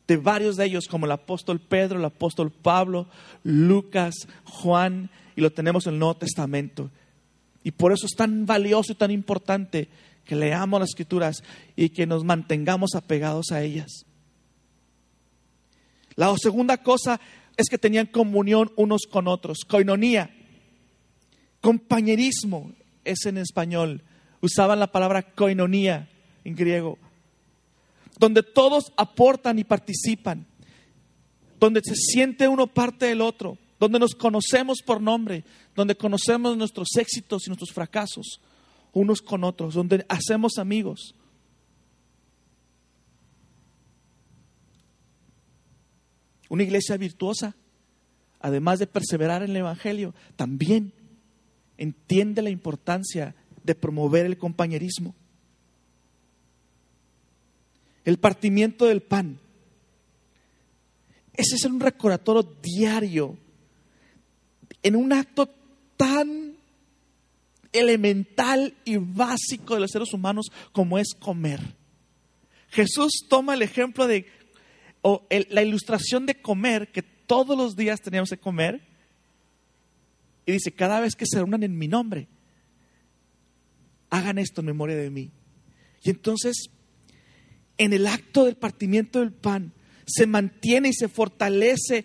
de 0.06 0.16
varios 0.16 0.56
de 0.56 0.64
ellos, 0.66 0.86
como 0.88 1.06
el 1.06 1.12
apóstol 1.12 1.60
Pedro, 1.60 1.98
el 1.98 2.04
apóstol 2.04 2.50
Pablo, 2.50 3.08
Lucas, 3.44 4.14
Juan, 4.44 5.10
y 5.36 5.40
lo 5.40 5.50
tenemos 5.50 5.86
en 5.86 5.94
el 5.94 5.98
Nuevo 5.98 6.16
Testamento. 6.16 6.90
Y 7.62 7.72
por 7.72 7.92
eso 7.92 8.06
es 8.06 8.16
tan 8.16 8.46
valioso 8.46 8.92
y 8.92 8.96
tan 8.96 9.10
importante 9.10 9.88
que 10.30 10.36
leamos 10.36 10.78
las 10.78 10.90
escrituras 10.90 11.42
y 11.74 11.88
que 11.88 12.06
nos 12.06 12.22
mantengamos 12.22 12.94
apegados 12.94 13.50
a 13.50 13.64
ellas. 13.64 14.06
La 16.14 16.32
segunda 16.40 16.76
cosa 16.76 17.20
es 17.56 17.68
que 17.68 17.78
tenían 17.78 18.06
comunión 18.06 18.70
unos 18.76 19.08
con 19.10 19.26
otros, 19.26 19.64
coinonía, 19.66 20.32
compañerismo 21.60 22.70
es 23.02 23.26
en 23.26 23.38
español. 23.38 24.04
Usaban 24.40 24.78
la 24.78 24.92
palabra 24.92 25.22
koinonía 25.22 26.08
en 26.44 26.54
griego, 26.54 26.96
donde 28.16 28.44
todos 28.44 28.92
aportan 28.96 29.58
y 29.58 29.64
participan, 29.64 30.46
donde 31.58 31.80
se 31.82 31.96
siente 31.96 32.46
uno 32.46 32.68
parte 32.68 33.06
del 33.06 33.20
otro, 33.20 33.58
donde 33.80 33.98
nos 33.98 34.14
conocemos 34.14 34.78
por 34.80 35.00
nombre, 35.00 35.42
donde 35.74 35.96
conocemos 35.96 36.56
nuestros 36.56 36.90
éxitos 36.94 37.48
y 37.48 37.50
nuestros 37.50 37.72
fracasos 37.72 38.40
unos 38.92 39.22
con 39.22 39.44
otros, 39.44 39.74
donde 39.74 40.04
hacemos 40.08 40.58
amigos. 40.58 41.14
Una 46.48 46.64
iglesia 46.64 46.96
virtuosa, 46.96 47.54
además 48.40 48.80
de 48.80 48.86
perseverar 48.86 49.42
en 49.42 49.50
el 49.50 49.56
Evangelio, 49.58 50.14
también 50.36 50.92
entiende 51.78 52.42
la 52.42 52.50
importancia 52.50 53.34
de 53.62 53.74
promover 53.74 54.26
el 54.26 54.36
compañerismo. 54.36 55.14
El 58.04 58.18
partimiento 58.18 58.86
del 58.86 59.02
pan. 59.02 59.38
Ese 61.34 61.54
es 61.54 61.64
un 61.64 61.78
recordatorio 61.78 62.42
diario 62.62 63.38
en 64.82 64.96
un 64.96 65.12
acto 65.12 65.48
tan 65.96 66.49
elemental 67.72 68.74
y 68.84 68.96
básico 68.96 69.74
de 69.74 69.80
los 69.80 69.90
seres 69.90 70.12
humanos 70.12 70.46
como 70.72 70.98
es 70.98 71.14
comer. 71.14 71.60
Jesús 72.68 73.26
toma 73.28 73.54
el 73.54 73.62
ejemplo 73.62 74.06
de, 74.06 74.26
o 75.02 75.26
la 75.48 75.62
ilustración 75.62 76.26
de 76.26 76.40
comer, 76.40 76.90
que 76.92 77.02
todos 77.02 77.56
los 77.56 77.76
días 77.76 78.00
teníamos 78.00 78.30
que 78.30 78.38
comer, 78.38 78.82
y 80.46 80.52
dice, 80.52 80.72
cada 80.72 81.00
vez 81.00 81.14
que 81.14 81.26
se 81.26 81.38
reúnan 81.38 81.62
en 81.62 81.78
mi 81.78 81.86
nombre, 81.86 82.28
hagan 84.08 84.38
esto 84.38 84.60
en 84.60 84.66
memoria 84.66 84.96
de 84.96 85.10
mí. 85.10 85.30
Y 86.02 86.10
entonces, 86.10 86.70
en 87.78 87.92
el 87.92 88.06
acto 88.06 88.44
del 88.44 88.56
partimiento 88.56 89.20
del 89.20 89.32
pan, 89.32 89.72
se 90.10 90.26
mantiene 90.26 90.88
y 90.88 90.92
se 90.92 91.08
fortalece 91.08 92.04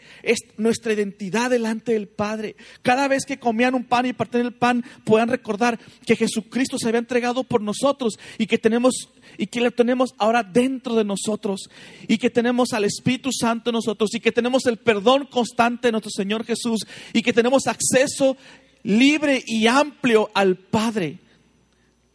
nuestra 0.58 0.94
identidad 0.94 1.50
delante 1.50 1.94
del 1.94 2.08
Padre. 2.08 2.56
Cada 2.82 3.08
vez 3.08 3.26
que 3.26 3.40
comían 3.40 3.76
un 3.76 3.84
pan 3.84 4.06
y 4.06 4.14
partían 4.14 4.46
el 4.46 4.54
pan, 4.54 4.84
puedan 5.04 5.30
recordar 5.30 5.80
que 6.06 6.16
Jesucristo 6.16 6.78
se 6.78 6.88
había 6.88 7.00
entregado 7.00 7.44
por 7.44 7.62
nosotros 7.62 8.20
y 8.38 8.48
que 8.48 8.58
tenemos 8.58 9.10
y 9.38 9.48
que 9.48 9.62
lo 9.62 9.72
tenemos 9.72 10.14
ahora 10.18 10.44
dentro 10.44 10.96
de 10.96 11.04
nosotros 11.04 11.70
y 12.08 12.18
que 12.18 12.30
tenemos 12.30 12.74
al 12.74 12.86
Espíritu 12.86 13.32
Santo 13.32 13.70
en 13.70 13.76
nosotros 13.76 14.14
y 14.14 14.20
que 14.20 14.32
tenemos 14.32 14.66
el 14.66 14.78
perdón 14.78 15.26
constante 15.26 15.88
de 15.88 15.92
nuestro 15.94 16.12
Señor 16.12 16.46
Jesús 16.46 16.86
y 17.12 17.22
que 17.22 17.34
tenemos 17.34 17.68
acceso 17.68 18.38
libre 18.84 19.44
y 19.46 19.68
amplio 19.68 20.30
al 20.34 20.58
Padre 20.58 21.20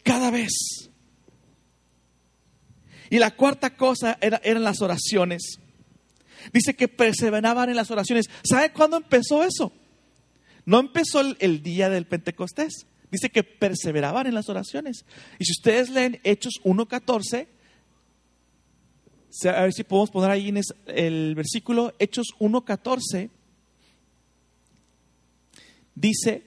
cada 0.02 0.30
vez. 0.30 0.52
Y 3.10 3.18
la 3.18 3.32
cuarta 3.32 3.76
cosa 3.76 4.16
eran 4.20 4.62
las 4.62 4.80
oraciones. 4.80 5.58
Dice 6.52 6.74
que 6.74 6.88
perseveraban 6.88 7.70
en 7.70 7.76
las 7.76 7.90
oraciones. 7.90 8.26
¿Sabe 8.42 8.72
cuándo 8.72 8.96
empezó 8.96 9.42
eso? 9.44 9.72
No 10.64 10.80
empezó 10.80 11.20
el, 11.20 11.62
día 11.62 11.88
del 11.88 12.06
Pentecostés. 12.06 12.86
Dice 13.10 13.30
que 13.30 13.42
perseveraban 13.42 14.26
en 14.26 14.34
las 14.34 14.48
oraciones. 14.48 15.04
Y 15.38 15.44
si 15.44 15.52
ustedes 15.52 15.90
leen 15.90 16.20
Hechos 16.22 16.54
1.14, 16.64 17.48
a 19.48 19.62
ver 19.62 19.72
si 19.72 19.84
podemos 19.84 20.10
poner 20.10 20.30
ahí 20.30 20.48
en 20.48 20.60
el 20.86 21.34
versículo 21.34 21.94
Hechos 21.98 22.28
1.14, 22.38 23.30
dice, 25.94 26.44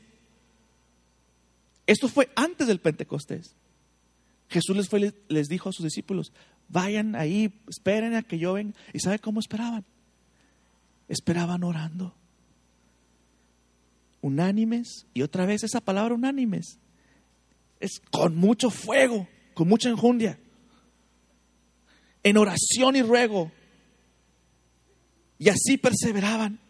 esto 1.85 2.07
fue 2.07 2.29
antes 2.35 2.67
del 2.67 2.79
Pentecostés. 2.79 3.55
Jesús 4.49 4.75
les, 4.75 4.87
fue, 4.87 5.13
les 5.27 5.47
dijo 5.47 5.69
a 5.69 5.73
sus 5.73 5.83
discípulos, 5.83 6.31
vayan 6.69 7.15
ahí, 7.15 7.53
esperen 7.67 8.15
a 8.15 8.23
que 8.23 8.39
yo 8.39 8.53
venga. 8.53 8.73
¿Y 8.93 8.99
sabe 8.99 9.19
cómo 9.19 9.39
esperaban? 9.39 9.85
Esperaban 11.07 11.63
orando. 11.63 12.15
Unánimes, 14.21 15.05
y 15.13 15.21
otra 15.21 15.45
vez 15.45 15.63
esa 15.63 15.81
palabra 15.81 16.15
unánimes, 16.15 16.79
es 17.79 17.99
con 18.11 18.35
mucho 18.35 18.69
fuego, 18.69 19.27
con 19.53 19.67
mucha 19.67 19.89
enjundia, 19.89 20.39
en 22.23 22.37
oración 22.37 22.95
y 22.95 23.01
ruego. 23.01 23.51
Y 25.37 25.49
así 25.49 25.77
perseveraban. 25.77 26.62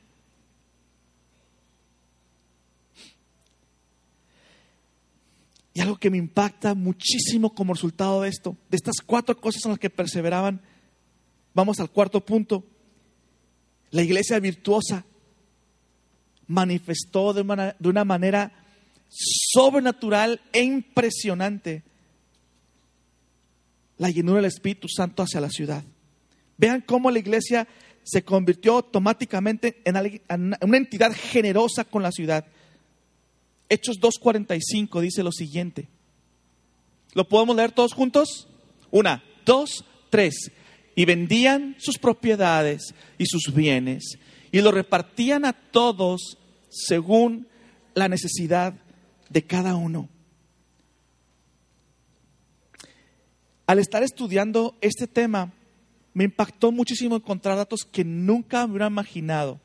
Y 5.74 5.82
algo 5.82 5.98
que 5.98 6.12
me 6.12 6.18
impacta 6.18 6.76
muchísimo 6.76 7.54
como 7.56 7.74
resultado 7.74 8.22
de 8.22 8.30
esto, 8.30 8.56
de 8.70 8.78
estas 8.78 8.98
cuatro 9.04 9.36
cosas 9.36 9.66
en 9.66 9.72
las 9.72 9.80
que 9.80 9.90
perseveraban, 9.90 10.62
vamos 11.54 11.80
al 11.80 11.90
cuarto 11.90 12.24
punto. 12.24 12.64
La 13.90 14.04
iglesia 14.04 14.40
virtuosa 14.40 15.06
manifestó 16.48 17.34
de 17.34 17.42
una, 17.42 18.06
manera 18.06 18.52
sobrenatural 19.10 20.42
e 20.52 20.62
impresionante 20.64 21.84
la 23.98 24.10
llenura 24.10 24.38
del 24.38 24.46
Espíritu 24.46 24.88
Santo 24.88 25.24
hacia 25.24 25.42
la 25.42 25.50
ciudad. 25.50 25.84
Vean 26.58 26.82
cómo 26.82 27.10
la 27.10 27.20
iglesia 27.20 27.68
se 28.04 28.24
convirtió 28.24 28.74
automáticamente 28.74 29.82
en 29.86 30.56
una 30.62 30.78
entidad 30.78 31.14
generosa 31.14 31.84
con 31.84 32.04
la 32.04 32.12
ciudad. 32.12 32.46
Hechos 33.70 33.98
2.45 34.00 35.02
dice 35.02 35.24
lo 35.24 35.32
siguiente. 35.32 35.88
¿Lo 37.14 37.28
podemos 37.28 37.56
leer 37.56 37.72
todos 37.72 37.94
juntos? 37.94 38.48
Una, 38.92 39.24
dos, 39.46 39.86
tres. 40.10 40.52
Y 40.96 41.06
vendían 41.06 41.76
sus 41.80 41.98
propiedades 41.98 42.94
y 43.18 43.26
sus 43.26 43.54
bienes 43.54 44.18
y 44.54 44.62
lo 44.62 44.72
repartían 44.72 45.46
a 45.46 45.54
todos 45.54 46.38
según 46.70 47.48
la 47.96 48.08
necesidad 48.08 48.76
de 49.30 49.44
cada 49.44 49.76
uno. 49.76 50.10
Al 53.66 53.80
estar 53.80 54.04
estudiando 54.04 54.76
este 54.82 55.08
tema, 55.08 55.52
me 56.14 56.26
impactó 56.26 56.72
muchísimo 56.72 57.16
encontrar 57.16 57.58
datos 57.58 57.84
que 57.84 58.04
nunca 58.04 58.68
me 58.68 58.74
hubiera 58.74 58.88
imaginado 58.88 59.60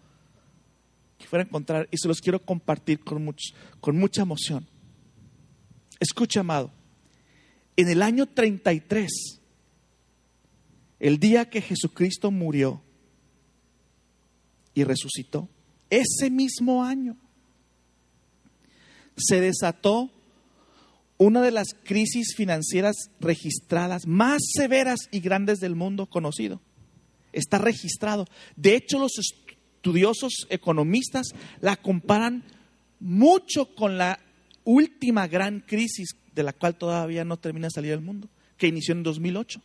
que 1.19 1.27
fuera 1.27 1.43
a 1.43 1.47
encontrar 1.47 1.89
y 1.91 1.99
se 1.99 2.09
los 2.09 2.21
quiero 2.21 2.41
compartir 2.41 3.01
con, 3.01 3.35
con 3.81 3.99
mucha 3.99 4.23
emoción. 4.23 4.67
Escucha, 6.01 6.41
amado, 6.41 6.73
en 7.77 7.89
el 7.89 8.03
año 8.03 8.27
33, 8.27 9.41
el 11.01 11.19
día 11.19 11.51
que 11.51 11.61
Jesucristo 11.61 12.31
murió 12.31 12.83
y 14.75 14.85
resucitó, 14.85 15.49
ese 15.91 16.31
mismo 16.31 16.85
año, 16.85 17.17
se 19.17 19.41
desató 19.41 20.11
una 21.17 21.43
de 21.43 21.51
las 21.51 21.75
crisis 21.83 22.35
financieras 22.37 22.95
registradas 23.19 24.07
más 24.07 24.41
severas 24.55 25.01
y 25.11 25.19
grandes 25.19 25.59
del 25.59 25.75
mundo 25.75 26.07
conocido. 26.07 26.61
Está 27.33 27.59
registrado. 27.59 28.27
De 28.57 28.77
hecho, 28.77 28.99
los, 28.99 29.13
estudiosos 29.79 30.47
economistas 30.51 31.29
la 31.61 31.77
comparan 31.77 32.43
mucho 32.99 33.75
con 33.77 33.97
la 33.97 34.19
última 34.65 35.29
gran 35.29 35.61
crisis 35.61 36.17
de 36.35 36.43
la 36.43 36.53
cual 36.53 36.77
todavía 36.77 37.25
no 37.25 37.37
termina 37.37 37.69
de 37.69 37.73
salir 37.75 37.93
el 37.93 38.01
mundo, 38.01 38.29
que 38.57 38.67
inició 38.67 38.93
en 38.93 39.05
2008. 39.05 39.63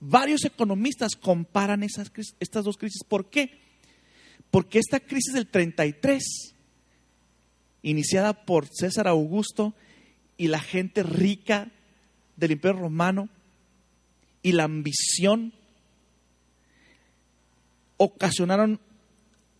Varios 0.00 0.44
economistas 0.44 1.16
comparan 1.16 1.82
esas, 1.82 2.10
estas 2.40 2.64
dos 2.64 2.78
crisis. 2.78 3.02
¿Por 3.06 3.28
qué? 3.28 3.60
Porque 4.50 4.78
esta 4.78 5.00
crisis 5.00 5.34
del 5.34 5.48
33, 5.48 6.54
iniciada 7.82 8.44
por 8.46 8.66
César 8.72 9.06
Augusto 9.06 9.74
y 10.38 10.48
la 10.48 10.60
gente 10.60 11.02
rica 11.02 11.70
del 12.36 12.52
Imperio 12.52 12.80
Romano, 12.80 13.28
y 14.42 14.52
la 14.52 14.64
ambición 14.64 15.54
ocasionaron 17.96 18.80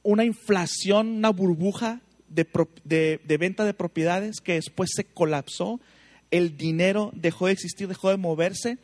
una 0.04 0.24
inflación, 0.24 1.08
una 1.08 1.30
burbuja 1.30 2.00
de, 2.28 3.20
venta 3.38 3.64
de 3.64 3.74
propiedades 3.74 4.40
que 4.40 4.54
después 4.54 4.90
se 4.94 5.04
colapsó, 5.04 5.80
el 6.30 6.56
dinero 6.56 7.10
dejó 7.14 7.46
de 7.46 7.52
existir, 7.52 7.88
dejó 7.88 8.10
de 8.10 8.16
moverse, 8.16 8.78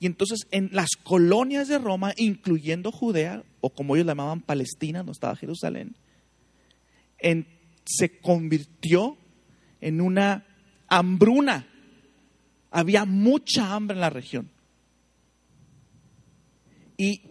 y 0.00 0.06
entonces 0.06 0.46
en 0.50 0.68
las 0.72 0.90
colonias 1.02 1.68
de 1.68 1.78
Roma, 1.78 2.12
incluyendo 2.16 2.92
Judea, 2.92 3.42
o 3.60 3.70
como 3.70 3.94
ellos 3.94 4.06
llamaban 4.06 4.40
Palestina, 4.40 5.02
no 5.02 5.12
estaba 5.12 5.36
Jerusalén, 5.36 5.96
se 7.86 8.18
convirtió 8.20 9.16
en 9.80 10.00
una 10.00 10.46
hambruna. 10.88 11.68
Había 12.70 13.04
mucha 13.04 13.74
hambre 13.74 13.94
en 13.94 14.00
la 14.00 14.10
región. 14.10 14.50
Y 16.96 17.22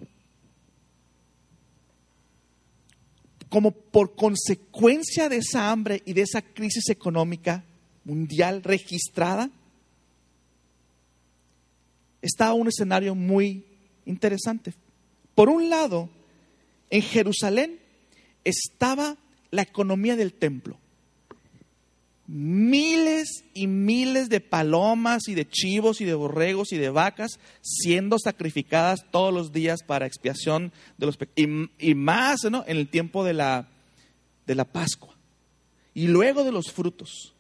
como 3.54 3.70
por 3.70 4.16
consecuencia 4.16 5.30
de 5.30 5.38
esa 5.38 5.70
hambre 5.70 6.02
y 6.08 6.14
de 6.14 6.24
esa 6.24 6.42
crisis 6.42 6.90
económica 6.90 7.64
mundial 8.04 8.64
registrada, 8.64 9.48
estaba 12.20 12.54
un 12.54 12.68
escenario 12.68 13.14
muy 13.14 13.64
interesante. 14.08 14.74
Por 15.36 15.50
un 15.50 15.70
lado, 15.70 16.10
en 16.90 17.04
Jerusalén 17.04 17.78
estaba 18.44 19.18
la 19.52 19.62
economía 19.62 20.16
del 20.16 20.34
templo 20.34 20.76
miles 22.28 23.44
y 23.54 23.68
miles 23.68 24.30
de 24.30 24.40
palomas 24.40 25.28
y 25.28 25.36
de 25.36 25.48
chivos 25.48 26.00
y 26.02 26.06
de 26.06 26.14
borregos 26.14 26.72
y 26.72 26.78
de 26.78 26.90
vacas 26.90 27.40
siendo 27.62 28.18
sacrificadas 28.18 29.06
todos 29.12 29.34
los 29.34 29.52
días 29.52 29.84
para 29.84 30.06
expiación 30.06 30.72
de 30.98 31.06
los 31.06 31.18
pecados. 31.18 31.70
Y, 31.78 31.96
más 31.96 32.44
en 32.44 32.64
el 32.66 32.88
tiempo 32.88 33.24
de 33.24 33.34
la, 33.34 33.68
de 34.48 34.56
la 34.56 34.66
Pascua. 34.66 35.16
Y 35.94 36.08
luego 36.08 36.44
de 36.44 36.52
los 36.52 36.72
frutos. 36.72 37.34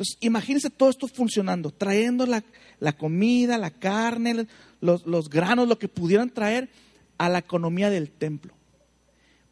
Entonces, 0.00 0.16
imagínense 0.20 0.70
todo 0.70 0.88
esto 0.88 1.08
funcionando, 1.08 1.70
trayendo 1.70 2.24
la, 2.24 2.42
la 2.78 2.94
comida, 2.94 3.58
la 3.58 3.70
carne, 3.70 4.46
los, 4.80 5.04
los 5.04 5.28
granos, 5.28 5.68
lo 5.68 5.78
que 5.78 5.88
pudieran 5.88 6.30
traer 6.30 6.70
a 7.18 7.28
la 7.28 7.40
economía 7.40 7.90
del 7.90 8.10
templo. 8.10 8.54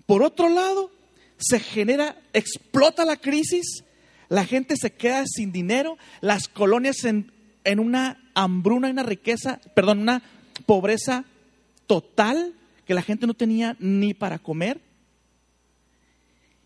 Por 0.06 0.22
otro 0.22 0.48
lado, 0.48 0.90
se 1.38 1.60
genera, 1.60 2.20
explota 2.32 3.04
la 3.04 3.16
crisis, 3.16 3.84
la 4.28 4.44
gente 4.44 4.76
se 4.76 4.92
queda 4.92 5.24
sin 5.26 5.52
dinero, 5.52 5.96
las 6.20 6.48
colonias 6.48 7.04
en, 7.04 7.32
en 7.64 7.80
una 7.80 8.30
hambruna 8.34 8.90
una 8.90 9.02
riqueza, 9.02 9.60
perdón, 9.74 10.00
una 10.00 10.22
pobreza 10.66 11.24
total, 11.86 12.54
que 12.84 12.94
la 12.94 13.02
gente 13.02 13.26
no 13.26 13.34
tenía 13.34 13.76
ni 13.80 14.14
para 14.14 14.38
comer. 14.38 14.80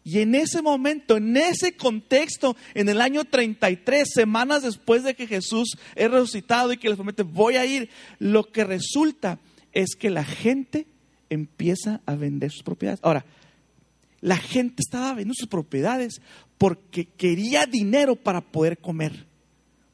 Y 0.05 0.19
en 0.19 0.35
ese 0.35 0.63
momento, 0.63 1.17
en 1.17 1.37
ese 1.37 1.77
contexto, 1.77 2.57
en 2.75 2.89
el 2.89 3.01
año 3.01 3.25
33, 3.25 4.09
semanas 4.13 4.63
después 4.63 5.05
de 5.05 5.15
que 5.15 5.29
Jesús 5.29 5.77
es 5.95 6.11
resucitado 6.11 6.73
y 6.73 6.77
que 6.77 6.89
les 6.89 6.97
promete, 6.97 7.23
voy 7.23 7.57
a 7.57 7.65
ir, 7.65 7.89
lo 8.19 8.51
que 8.51 8.65
resulta 8.65 9.39
es 9.73 9.95
que 9.95 10.11
la 10.11 10.25
gente 10.25 10.87
empieza 11.31 12.01
a 12.05 12.17
vender 12.17 12.51
sus 12.51 12.65
propiedades. 12.65 13.01
Ahora, 13.03 13.25
la 14.23 14.39
gente 14.39 14.77
estaba 14.79 15.09
vendiendo 15.09 15.35
sus 15.35 15.49
propiedades 15.49 16.23
porque 16.57 17.05
quería 17.05 17.67
dinero 17.67 18.17
para 18.17 18.41
poder 18.41 18.79
comer. 18.79 19.27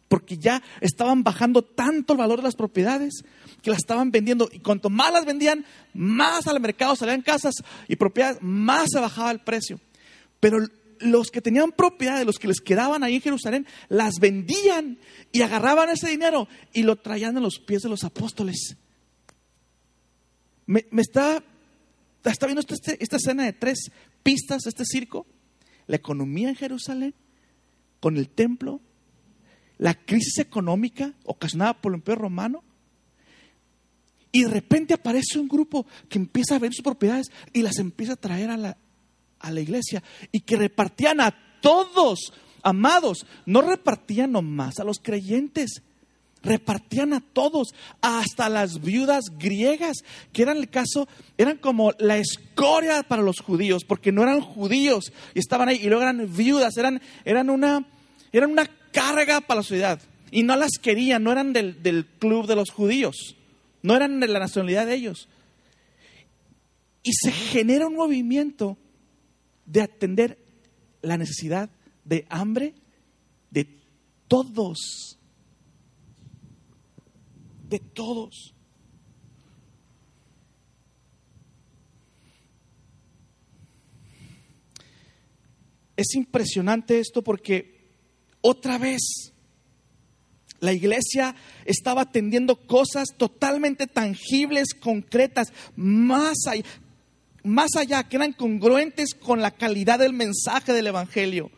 Porque 0.06 0.38
ya 0.38 0.62
estaban 0.80 1.24
bajando 1.24 1.62
tanto 1.62 2.12
el 2.12 2.18
valor 2.18 2.38
de 2.38 2.44
las 2.44 2.54
propiedades 2.54 3.24
que 3.62 3.70
las 3.70 3.80
estaban 3.80 4.10
vendiendo. 4.10 4.48
Y 4.52 4.60
cuanto 4.60 4.88
más 4.88 5.12
las 5.12 5.24
vendían, 5.24 5.66
más 5.92 6.46
al 6.46 6.60
mercado 6.60 6.94
salían 6.94 7.22
casas 7.22 7.54
y 7.88 7.96
propiedades, 7.96 8.38
más 8.40 8.86
se 8.92 9.00
bajaba 9.00 9.30
el 9.32 9.40
precio. 9.40 9.80
Pero 10.40 10.58
los 11.00 11.30
que 11.30 11.40
tenían 11.40 11.72
propiedades, 11.72 12.26
los 12.26 12.38
que 12.38 12.48
les 12.48 12.60
quedaban 12.60 13.02
ahí 13.02 13.16
en 13.16 13.22
Jerusalén, 13.22 13.66
las 13.88 14.14
vendían 14.20 14.98
y 15.32 15.42
agarraban 15.42 15.90
ese 15.90 16.08
dinero 16.08 16.48
y 16.72 16.82
lo 16.82 16.96
traían 16.96 17.36
en 17.36 17.42
los 17.42 17.58
pies 17.58 17.82
de 17.82 17.88
los 17.88 18.04
apóstoles. 18.04 18.76
Me, 20.66 20.84
está, 20.98 21.42
está 22.24 22.46
viendo 22.46 22.61
este, 22.61 23.02
esta 23.02 23.16
escena 23.16 23.44
de 23.44 23.52
tres 23.52 23.90
pistas 24.22 24.66
este 24.66 24.85
circo, 24.85 25.26
la 25.87 25.96
economía 25.96 26.48
en 26.48 26.57
Jerusalén, 26.57 27.14
con 28.00 28.16
el 28.16 28.28
templo, 28.28 28.81
la 29.78 29.94
crisis 29.94 30.38
económica 30.38 31.14
ocasionada 31.24 31.81
por 31.81 31.92
el 31.92 31.98
imperio 31.98 32.22
romano, 32.22 32.62
y 34.31 34.42
de 34.42 34.50
repente 34.50 34.94
aparece 34.94 35.38
un 35.38 35.48
grupo 35.48 35.87
que 36.09 36.18
empieza 36.18 36.57
a 36.57 36.59
ver 36.59 36.72
sus 36.72 36.85
propiedades 36.85 37.28
y 37.52 37.62
las 37.62 37.78
empieza 37.78 38.12
a 38.12 38.16
traer 38.16 38.50
a 38.50 38.57
la, 38.57 38.76
a 39.38 39.50
la 39.50 39.61
iglesia 39.61 40.02
y 40.31 40.40
que 40.40 40.57
repartían 40.57 41.20
a 41.20 41.35
todos, 41.61 42.33
amados, 42.62 43.26
no 43.46 43.62
repartían 43.62 44.33
nomás 44.33 44.78
a 44.78 44.85
los 44.85 44.98
creyentes, 44.98 45.83
repartían 46.42 47.12
a 47.12 47.20
todos, 47.20 47.68
hasta 48.01 48.48
las 48.48 48.81
viudas 48.81 49.24
griegas, 49.38 49.98
que 50.33 50.42
eran 50.42 50.57
el 50.59 50.68
caso, 50.68 51.09
eran 51.37 51.59
como 51.59 51.92
la 51.98 52.16
escoria 52.18 53.03
para 53.03 53.22
los 53.22 53.40
judíos, 53.40 53.85
porque 53.85 54.12
no 54.12 54.22
eran 54.22 54.40
judíos 54.40 55.12
y 55.35 55.38
estaban 55.38 55.68
ahí, 55.68 55.81
y 55.83 55.88
luego 55.88 56.03
eran 56.03 56.35
viudas, 56.35 56.77
eran, 56.77 57.01
eran, 57.24 57.51
una, 57.51 57.87
eran 58.33 58.51
una 58.51 58.66
carga 58.92 59.40
para 59.40 59.59
la 59.59 59.64
sociedad, 59.64 60.01
y 60.31 60.42
no 60.42 60.57
las 60.57 60.72
querían, 60.81 61.22
no 61.22 61.33
eran 61.33 61.53
del, 61.53 61.83
del 61.83 62.07
club 62.07 62.46
de 62.46 62.57
los 62.57 62.70
judíos, 62.70 63.37
no 63.83 63.96
eran 63.96 64.20
de 64.20 64.29
la 64.29 64.38
nacionalidad 64.38 64.87
de 64.87 64.94
ellos. 64.94 65.29
Y 67.03 67.12
se 67.12 67.33
genera 67.33 67.87
un 67.87 67.94
movimiento 67.94 68.77
de 69.64 69.83
atender 69.83 70.38
la 71.01 71.16
necesidad 71.16 71.70
de 72.05 72.27
hambre 72.29 72.74
de 73.51 73.68
todos 74.27 75.17
de 77.68 77.78
todos. 77.78 78.54
Es 85.96 86.14
impresionante 86.14 87.00
esto 87.00 87.22
porque 87.22 87.90
otra 88.40 88.78
vez 88.78 89.33
la 90.61 90.72
iglesia 90.72 91.35
estaba 91.64 92.02
atendiendo 92.02 92.57
cosas 92.57 93.09
totalmente 93.16 93.87
tangibles, 93.87 94.74
concretas, 94.74 95.52
más 95.76 96.46
allá, 96.46 96.64
más 97.44 97.76
allá, 97.76 98.02
que 98.04 98.16
eran 98.16 98.33
congruentes 98.33 99.14
con 99.14 99.40
la 99.40 99.50
calidad 99.52 99.98
del 99.98 100.12
mensaje 100.12 100.72
del 100.72 100.88
Evangelio. 100.88 101.50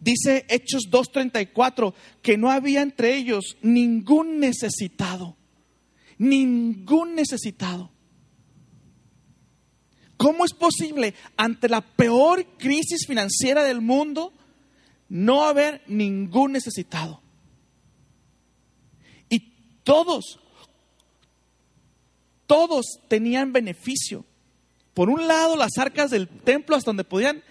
Dice 0.00 0.46
Hechos 0.48 0.84
2.34 0.90 1.92
que 2.22 2.38
no 2.38 2.50
había 2.50 2.82
entre 2.82 3.16
ellos 3.16 3.56
ningún 3.62 4.38
necesitado. 4.38 5.36
Ningún 6.18 7.14
necesitado. 7.14 7.90
¿Cómo 10.16 10.44
es 10.44 10.52
posible 10.52 11.14
ante 11.36 11.68
la 11.68 11.80
peor 11.80 12.44
crisis 12.58 13.06
financiera 13.06 13.62
del 13.62 13.80
mundo 13.80 14.32
no 15.08 15.44
haber 15.44 15.82
ningún 15.86 16.52
necesitado? 16.52 17.22
Y 19.28 19.52
todos, 19.84 20.40
todos 22.46 22.84
tenían 23.06 23.52
beneficio. 23.52 24.24
Por 24.92 25.08
un 25.08 25.28
lado, 25.28 25.56
las 25.56 25.78
arcas 25.78 26.10
del 26.10 26.26
templo 26.26 26.74
hasta 26.74 26.88
donde 26.88 27.04
podían, 27.04 27.44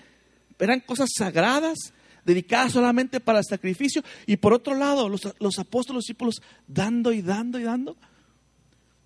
eran 0.60 0.82
cosas 0.82 1.10
sagradas, 1.18 1.94
dedicada 2.28 2.70
solamente 2.70 3.22
para 3.22 3.40
el 3.40 3.46
sacrificio, 3.46 4.04
y 4.26 4.36
por 4.36 4.54
otro 4.54 4.76
lado, 4.76 5.08
los, 5.08 5.22
los 5.40 5.58
apóstoles, 5.60 5.96
los 5.96 6.04
discípulos, 6.04 6.42
dando 6.68 7.14
y 7.14 7.22
dando 7.22 7.58
y 7.58 7.64
dando. 7.64 7.96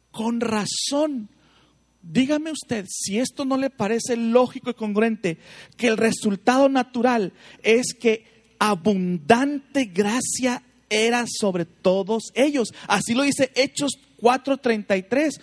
Con 0.10 0.42
razón, 0.42 1.30
dígame 2.02 2.52
usted 2.52 2.88
si 2.90 3.20
esto 3.20 3.46
no 3.46 3.58
le 3.58 3.70
parece 3.70 4.18
lógico 4.18 4.72
y 4.72 4.74
congruente, 4.74 5.38
que 5.78 5.88
el 5.88 5.98
resultado 5.98 6.68
natural 6.68 7.32
es 7.62 7.94
que 7.94 8.56
abundante 8.58 9.86
gracia 9.86 10.64
era 10.90 11.26
sobre 11.28 11.66
todos 11.66 12.32
ellos. 12.34 12.74
Así 12.88 13.14
lo 13.14 13.22
dice 13.22 13.52
Hechos 13.54 13.92
4:33. 14.20 15.40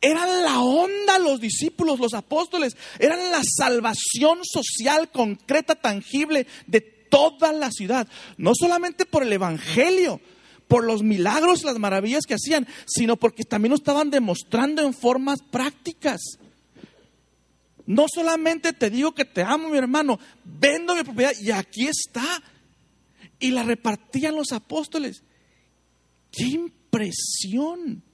Eran 0.00 0.42
la 0.42 0.60
onda 0.60 1.18
los 1.18 1.40
discípulos, 1.40 2.00
los 2.00 2.14
apóstoles, 2.14 2.76
eran 2.98 3.30
la 3.30 3.42
salvación 3.44 4.38
social 4.44 5.10
concreta, 5.10 5.74
tangible 5.74 6.46
de 6.66 6.80
toda 6.80 7.52
la 7.52 7.70
ciudad. 7.70 8.08
No 8.38 8.52
solamente 8.54 9.04
por 9.04 9.22
el 9.22 9.32
Evangelio, 9.32 10.20
por 10.68 10.84
los 10.84 11.02
milagros, 11.02 11.64
las 11.64 11.78
maravillas 11.78 12.24
que 12.26 12.34
hacían, 12.34 12.66
sino 12.86 13.16
porque 13.16 13.42
también 13.42 13.70
lo 13.70 13.76
estaban 13.76 14.10
demostrando 14.10 14.82
en 14.82 14.94
formas 14.94 15.40
prácticas. 15.50 16.20
No 17.84 18.06
solamente 18.12 18.72
te 18.72 18.88
digo 18.88 19.12
que 19.12 19.24
te 19.24 19.42
amo, 19.42 19.68
mi 19.68 19.76
hermano, 19.76 20.18
vendo 20.44 20.94
mi 20.94 21.02
propiedad 21.02 21.32
y 21.40 21.50
aquí 21.50 21.88
está. 21.88 22.42
Y 23.38 23.50
la 23.50 23.64
repartían 23.64 24.36
los 24.36 24.52
apóstoles. 24.52 25.24
Qué 26.30 26.72
presión. 26.90 28.04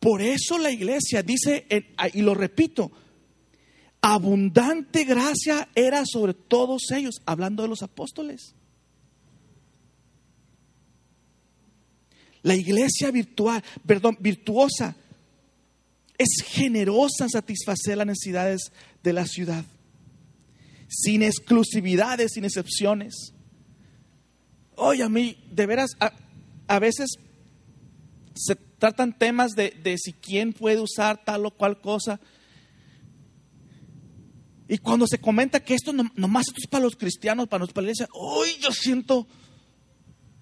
Por 0.00 0.22
eso 0.22 0.58
la 0.58 0.70
iglesia 0.70 1.22
dice, 1.22 1.66
y 2.12 2.20
lo 2.22 2.34
repito, 2.34 2.90
abundante 4.00 5.04
gracia 5.04 5.68
era 5.74 6.04
sobre 6.06 6.34
todos 6.34 6.90
ellos, 6.92 7.16
hablando 7.26 7.62
de 7.62 7.68
los 7.68 7.82
apóstoles. 7.82 8.54
La 12.42 12.54
iglesia 12.54 13.10
virtual, 13.10 13.62
perdón, 13.84 14.16
virtuosa 14.20 14.96
es 16.16 16.44
generosa 16.44 17.24
en 17.24 17.30
satisfacer 17.30 17.96
las 17.96 18.06
necesidades 18.06 18.72
de 19.02 19.12
la 19.12 19.26
ciudad, 19.26 19.64
sin 20.88 21.22
exclusividades, 21.22 22.32
sin 22.32 22.44
excepciones. 22.44 23.32
Oye, 24.74 25.02
a 25.02 25.08
mí, 25.08 25.36
de 25.50 25.66
veras, 25.66 25.90
a, 26.68 26.78
veces 26.78 27.10
se 28.34 28.56
tratan 28.78 29.16
temas 29.16 29.52
de, 29.52 29.96
si 29.98 30.12
quién 30.12 30.52
puede 30.52 30.80
usar 30.80 31.24
tal 31.24 31.46
o 31.46 31.50
cual 31.50 31.80
cosa. 31.80 32.20
Y 34.68 34.78
cuando 34.78 35.06
se 35.06 35.18
comenta 35.18 35.60
que 35.60 35.74
esto 35.74 35.92
no, 35.92 36.10
nomás 36.14 36.48
esto 36.48 36.60
es 36.62 36.66
para 36.66 36.84
los 36.84 36.96
cristianos, 36.96 37.48
para 37.48 37.64
la 37.64 37.70
iglesia, 37.70 38.08
hoy 38.12 38.50
yo 38.60 38.70
siento, 38.70 39.26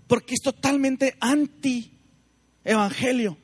porque 0.06 0.34
es 0.34 0.40
totalmente 0.40 1.16
anti 1.20 1.98
evangelio. 2.64 3.38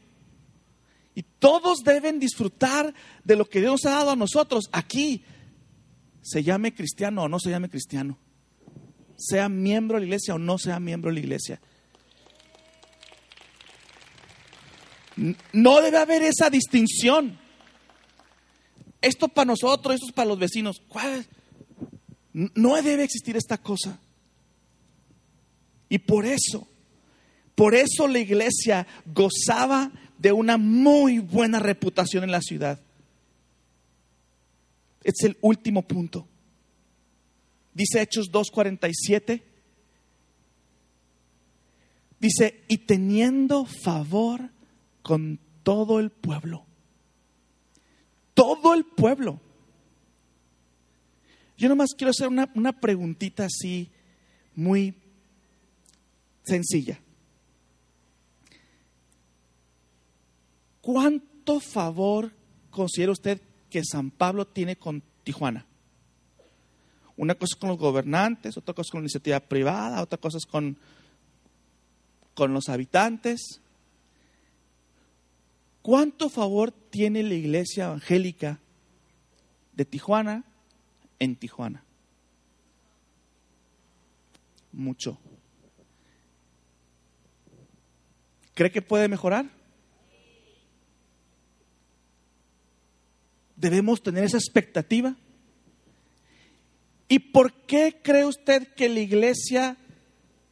Y 1.14 1.22
todos 1.22 1.78
deben 1.84 2.18
disfrutar 2.18 2.94
de 3.22 3.36
lo 3.36 3.48
que 3.48 3.60
Dios 3.60 3.84
ha 3.84 3.90
dado 3.90 4.10
a 4.10 4.16
nosotros 4.16 4.68
aquí, 4.72 5.24
se 6.22 6.42
llame 6.42 6.74
cristiano 6.74 7.24
o 7.24 7.28
no 7.28 7.38
se 7.38 7.50
llame 7.50 7.68
cristiano, 7.68 8.18
sea 9.16 9.48
miembro 9.48 9.96
de 9.96 10.00
la 10.00 10.06
iglesia 10.06 10.34
o 10.34 10.38
no 10.38 10.58
sea 10.58 10.80
miembro 10.80 11.10
de 11.10 11.14
la 11.14 11.20
iglesia. 11.20 11.60
No 15.16 15.80
debe 15.80 15.98
haber 15.98 16.22
esa 16.22 16.50
distinción. 16.50 17.38
Esto 19.00 19.28
para 19.28 19.46
nosotros, 19.46 19.94
esto 19.94 20.06
es 20.06 20.12
para 20.12 20.28
los 20.28 20.38
vecinos. 20.38 20.82
No 22.32 22.80
debe 22.82 23.04
existir 23.04 23.36
esta 23.36 23.58
cosa. 23.58 23.98
Y 25.88 25.98
por 25.98 26.24
eso, 26.24 26.66
por 27.54 27.74
eso 27.74 28.08
la 28.08 28.18
iglesia 28.18 28.86
gozaba 29.04 29.92
de 30.18 30.32
una 30.32 30.56
muy 30.56 31.18
buena 31.18 31.58
reputación 31.58 32.24
en 32.24 32.30
la 32.30 32.40
ciudad. 32.40 32.80
Es 35.02 35.24
el 35.24 35.36
último 35.40 35.82
punto. 35.82 36.26
Dice 37.74 38.00
Hechos 38.00 38.30
2.47. 38.30 39.42
Dice, 42.20 42.62
y 42.68 42.78
teniendo 42.78 43.64
favor 43.64 44.50
con 45.02 45.38
todo 45.62 46.00
el 46.00 46.10
pueblo. 46.10 46.64
Todo 48.34 48.74
el 48.74 48.84
pueblo. 48.84 49.40
Yo 51.56 51.68
nomás 51.68 51.90
quiero 51.96 52.10
hacer 52.10 52.28
una, 52.28 52.50
una 52.54 52.72
preguntita 52.72 53.44
así, 53.44 53.90
muy 54.54 54.94
sencilla. 56.44 57.00
¿Cuánto 60.80 61.60
favor 61.60 62.32
considera 62.70 63.12
usted 63.12 63.40
que 63.70 63.82
San 63.84 64.10
Pablo 64.10 64.46
tiene 64.46 64.76
con 64.76 65.02
Tijuana? 65.22 65.66
Una 67.16 67.34
cosa 67.34 67.54
es 67.54 67.60
con 67.60 67.68
los 67.68 67.78
gobernantes, 67.78 68.56
otra 68.56 68.74
cosa 68.74 68.90
con 68.90 69.00
la 69.00 69.04
iniciativa 69.04 69.38
privada, 69.38 70.02
otra 70.02 70.18
cosa 70.18 70.38
es 70.38 70.46
con, 70.46 70.76
con 72.34 72.52
los 72.52 72.68
habitantes. 72.68 73.60
¿Cuánto 75.82 76.28
favor 76.28 76.70
tiene 76.70 77.24
la 77.24 77.34
iglesia 77.34 77.86
evangélica 77.86 78.60
de 79.72 79.84
Tijuana 79.84 80.44
en 81.18 81.34
Tijuana? 81.34 81.84
Mucho. 84.70 85.18
¿Cree 88.54 88.70
que 88.70 88.80
puede 88.80 89.08
mejorar? 89.08 89.50
Debemos 93.56 94.02
tener 94.02 94.22
esa 94.24 94.38
expectativa. 94.38 95.16
¿Y 97.08 97.18
por 97.18 97.52
qué 97.66 98.00
cree 98.02 98.24
usted 98.24 98.68
que 98.74 98.88
la 98.88 99.00
iglesia 99.00 99.76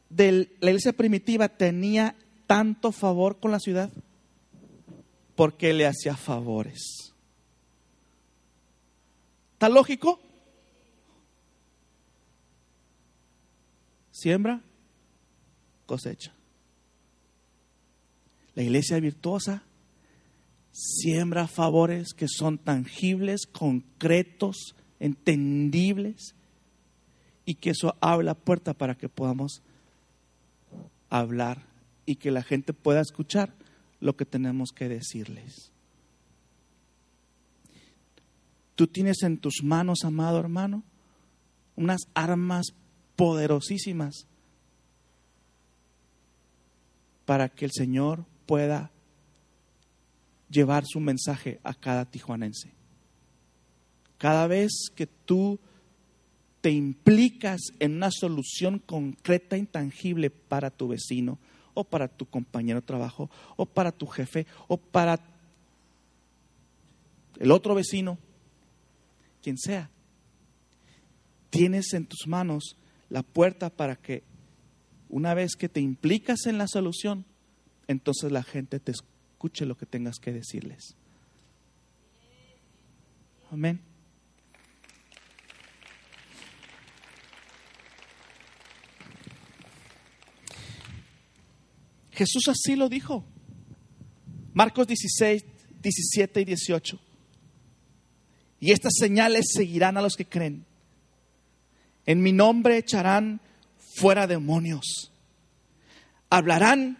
de 0.09 0.49
la 0.59 0.69
iglesia 0.71 0.91
primitiva 0.91 1.47
tenía 1.47 2.15
tanto 2.47 2.91
favor 2.91 3.39
con 3.39 3.51
la 3.51 3.59
ciudad? 3.59 3.91
Porque 5.41 5.73
le 5.73 5.87
hacía 5.87 6.15
favores. 6.15 7.15
¿Está 9.53 9.69
lógico? 9.69 10.19
Siembra, 14.11 14.61
cosecha. 15.87 16.31
La 18.53 18.61
iglesia 18.61 18.99
virtuosa 18.99 19.63
siembra 20.71 21.47
favores 21.47 22.13
que 22.13 22.27
son 22.27 22.59
tangibles, 22.59 23.47
concretos, 23.47 24.75
entendibles, 24.99 26.35
y 27.45 27.55
que 27.55 27.71
eso 27.71 27.95
abre 27.99 28.27
la 28.27 28.35
puerta 28.35 28.75
para 28.75 28.93
que 28.93 29.09
podamos 29.09 29.63
hablar 31.09 31.65
y 32.05 32.17
que 32.17 32.29
la 32.29 32.43
gente 32.43 32.73
pueda 32.73 33.01
escuchar 33.01 33.55
lo 34.01 34.17
que 34.17 34.25
tenemos 34.25 34.71
que 34.71 34.89
decirles. 34.89 35.71
Tú 38.75 38.87
tienes 38.87 39.21
en 39.23 39.37
tus 39.37 39.63
manos, 39.63 39.99
amado 40.03 40.39
hermano, 40.39 40.83
unas 41.75 42.01
armas 42.13 42.73
poderosísimas 43.15 44.25
para 47.25 47.47
que 47.47 47.65
el 47.65 47.71
Señor 47.71 48.25
pueda 48.45 48.91
llevar 50.49 50.83
su 50.85 50.99
mensaje 50.99 51.59
a 51.63 51.73
cada 51.73 52.05
tijuanense. 52.05 52.71
Cada 54.17 54.47
vez 54.47 54.71
que 54.95 55.07
tú 55.07 55.59
te 56.61 56.71
implicas 56.71 57.59
en 57.79 57.95
una 57.95 58.11
solución 58.11 58.79
concreta, 58.79 59.57
intangible 59.57 60.29
para 60.29 60.69
tu 60.69 60.87
vecino, 60.87 61.39
o 61.73 61.83
para 61.83 62.07
tu 62.07 62.25
compañero 62.25 62.81
de 62.81 62.87
trabajo, 62.87 63.29
o 63.55 63.65
para 63.65 63.91
tu 63.91 64.07
jefe, 64.07 64.45
o 64.67 64.77
para 64.77 65.19
el 67.39 67.51
otro 67.51 67.75
vecino, 67.75 68.17
quien 69.41 69.57
sea, 69.57 69.89
tienes 71.49 71.93
en 71.93 72.05
tus 72.05 72.27
manos 72.27 72.77
la 73.09 73.23
puerta 73.23 73.69
para 73.69 73.95
que 73.95 74.23
una 75.09 75.33
vez 75.33 75.55
que 75.55 75.69
te 75.69 75.81
implicas 75.81 76.45
en 76.45 76.57
la 76.57 76.67
solución, 76.67 77.25
entonces 77.87 78.31
la 78.31 78.43
gente 78.43 78.79
te, 78.79 78.91
escuche 78.91 79.65
lo 79.65 79.75
que 79.75 79.87
tengas 79.87 80.19
que 80.19 80.31
decirles. 80.31 80.95
Amén. 83.49 83.90
Jesús 92.21 92.47
así 92.49 92.75
lo 92.75 92.87
dijo. 92.87 93.25
Marcos 94.53 94.85
16, 94.85 95.43
17 95.81 96.41
y 96.41 96.45
18. 96.45 96.99
Y 98.59 98.71
estas 98.71 98.93
señales 98.95 99.45
seguirán 99.51 99.97
a 99.97 100.03
los 100.03 100.15
que 100.15 100.25
creen. 100.25 100.63
En 102.05 102.21
mi 102.21 102.31
nombre 102.31 102.77
echarán 102.77 103.41
fuera 103.95 104.27
demonios. 104.27 105.11
Hablarán 106.29 106.99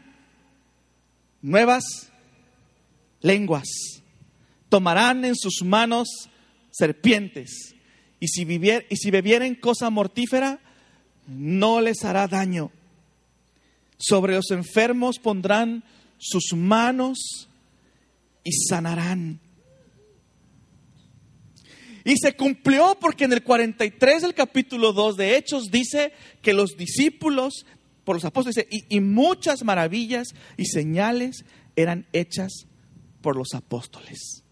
nuevas 1.43 1.84
lenguas, 3.21 3.67
tomarán 4.69 5.23
en 5.23 5.36
sus 5.36 5.62
manos 5.63 6.07
serpientes, 6.71 7.75
y 8.19 8.27
si, 8.27 8.43
vivier, 8.43 8.88
y 8.89 8.97
si 8.97 9.12
bebieren 9.12 9.53
cosa 9.53 9.91
mortífera, 9.91 10.60
no 11.27 11.79
les 11.79 12.03
hará 12.05 12.27
daño. 12.27 12.71
Sobre 14.01 14.33
los 14.33 14.49
enfermos 14.49 15.19
pondrán 15.19 15.83
sus 16.17 16.53
manos 16.55 17.47
y 18.43 18.51
sanarán. 18.67 19.39
Y 22.03 22.15
se 22.17 22.33
cumplió 22.33 22.97
porque 22.99 23.25
en 23.25 23.33
el 23.33 23.43
43 23.43 24.23
del 24.23 24.33
capítulo 24.33 24.91
2 24.91 25.17
de 25.17 25.37
Hechos 25.37 25.65
dice 25.69 26.13
que 26.41 26.53
los 26.53 26.75
discípulos, 26.75 27.65
por 28.03 28.15
los 28.15 28.25
apóstoles, 28.25 28.65
y, 28.71 28.95
y 28.95 28.99
muchas 29.01 29.63
maravillas 29.63 30.29
y 30.57 30.65
señales 30.65 31.45
eran 31.75 32.07
hechas 32.11 32.65
por 33.21 33.37
los 33.37 33.53
apóstoles. 33.53 34.43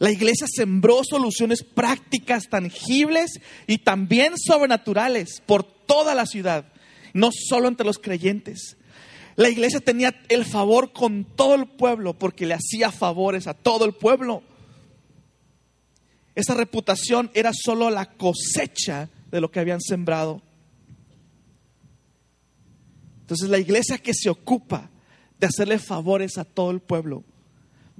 La 0.00 0.10
iglesia 0.10 0.48
sembró 0.52 1.02
soluciones 1.04 1.62
prácticas, 1.62 2.48
tangibles 2.48 3.40
y 3.68 3.78
también 3.78 4.34
sobrenaturales 4.36 5.40
por 5.46 5.73
toda 5.86 6.14
la 6.14 6.26
ciudad, 6.26 6.66
no 7.12 7.30
solo 7.32 7.68
entre 7.68 7.86
los 7.86 7.98
creyentes. 7.98 8.76
La 9.36 9.48
iglesia 9.48 9.80
tenía 9.80 10.14
el 10.28 10.44
favor 10.44 10.92
con 10.92 11.24
todo 11.24 11.54
el 11.54 11.66
pueblo 11.66 12.18
porque 12.18 12.46
le 12.46 12.54
hacía 12.54 12.92
favores 12.92 13.46
a 13.46 13.54
todo 13.54 13.84
el 13.84 13.94
pueblo. 13.94 14.42
Esa 16.34 16.54
reputación 16.54 17.30
era 17.34 17.52
solo 17.52 17.90
la 17.90 18.06
cosecha 18.06 19.08
de 19.30 19.40
lo 19.40 19.50
que 19.50 19.60
habían 19.60 19.80
sembrado. 19.80 20.42
Entonces 23.20 23.48
la 23.48 23.58
iglesia 23.58 23.98
que 23.98 24.14
se 24.14 24.30
ocupa 24.30 24.90
de 25.38 25.46
hacerle 25.46 25.78
favores 25.78 26.38
a 26.38 26.44
todo 26.44 26.70
el 26.70 26.80
pueblo 26.80 27.24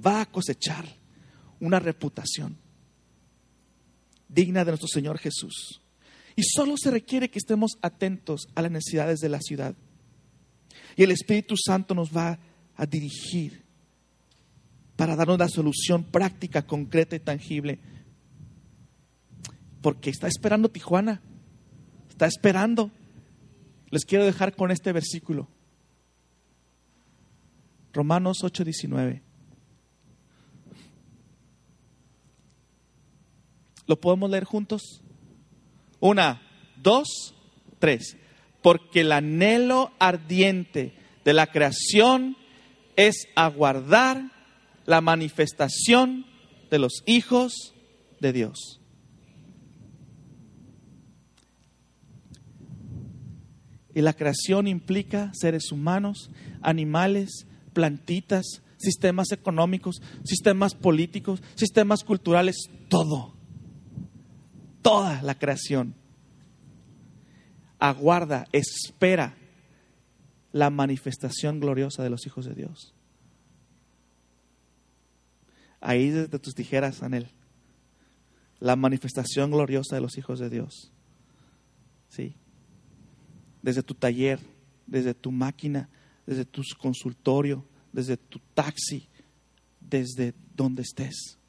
va 0.05 0.21
a 0.21 0.25
cosechar 0.25 0.85
una 1.59 1.79
reputación 1.79 2.57
digna 4.27 4.63
de 4.63 4.71
nuestro 4.71 4.87
Señor 4.87 5.17
Jesús. 5.17 5.81
Y 6.35 6.43
solo 6.43 6.75
se 6.77 6.91
requiere 6.91 7.29
que 7.29 7.39
estemos 7.39 7.77
atentos 7.81 8.47
a 8.55 8.61
las 8.61 8.71
necesidades 8.71 9.19
de 9.19 9.29
la 9.29 9.39
ciudad. 9.39 9.75
Y 10.97 11.03
el 11.03 11.11
Espíritu 11.11 11.55
Santo 11.57 11.95
nos 11.95 12.15
va 12.15 12.39
a 12.75 12.85
dirigir 12.85 13.63
para 14.95 15.15
darnos 15.15 15.39
la 15.39 15.49
solución 15.49 16.03
práctica, 16.03 16.65
concreta 16.65 17.15
y 17.15 17.19
tangible. 17.19 17.79
Porque 19.81 20.09
está 20.09 20.27
esperando 20.27 20.69
Tijuana. 20.69 21.21
Está 22.09 22.27
esperando. 22.27 22.91
Les 23.89 24.05
quiero 24.05 24.25
dejar 24.25 24.55
con 24.55 24.71
este 24.71 24.91
versículo. 24.91 25.47
Romanos 27.93 28.39
8:19. 28.43 29.21
¿Lo 33.87 33.99
podemos 33.99 34.29
leer 34.29 34.45
juntos? 34.45 35.01
Una, 36.05 36.41
dos, 36.77 37.33
tres 37.79 38.17
porque 38.65 39.01
el 39.01 39.11
anhelo 39.11 39.91
ardiente 39.99 40.95
de 41.23 41.33
la 41.33 41.45
creación 41.45 42.35
es 42.95 43.27
aguardar 43.35 44.31
la 44.87 45.01
manifestación 45.01 46.25
de 46.71 46.79
los 46.79 47.03
hijos 47.05 47.75
de 48.19 48.33
Dios. 48.33 48.81
Y 53.93 54.01
la 54.01 54.13
creación 54.13 54.67
implica 54.67 55.29
seres 55.35 55.71
humanos, 55.71 56.31
animales, 56.63 57.45
plantitas, 57.73 58.63
sistemas 58.77 59.31
económicos, 59.31 60.01
sistemas 60.23 60.73
políticos, 60.73 61.43
sistemas 61.53 62.03
culturales, 62.03 62.55
todo. 62.89 63.34
Toda 64.85 65.23
la 65.23 65.33
creación 65.33 65.95
aguarda, 67.79 68.45
espera 68.51 69.35
la 70.51 70.69
manifestación 70.69 71.59
gloriosa 71.59 72.03
de 72.03 72.11
los 72.11 72.27
hijos 72.27 72.45
de 72.45 72.53
Dios. 72.53 72.93
Ahí 75.81 76.11
desde 76.11 76.37
tus 76.37 76.53
tijeras, 76.53 77.01
Anel. 77.01 77.31
La 78.59 78.75
manifestación 78.75 79.49
gloriosa 79.49 79.95
de 79.95 80.01
los 80.01 80.19
hijos 80.19 80.37
de 80.37 80.51
Dios. 80.51 80.91
Sí. 82.09 82.35
Desde 83.63 83.81
tu 83.81 83.95
taller, 83.95 84.39
desde 84.85 85.15
tu 85.15 85.31
máquina, 85.31 85.89
desde 86.27 86.45
tu 86.45 86.61
consultorio, 86.79 87.65
desde 87.91 88.17
tu 88.17 88.37
taxi, 88.53 89.09
desde 89.79 90.35
donde 90.55 90.83
estés. 90.83 91.39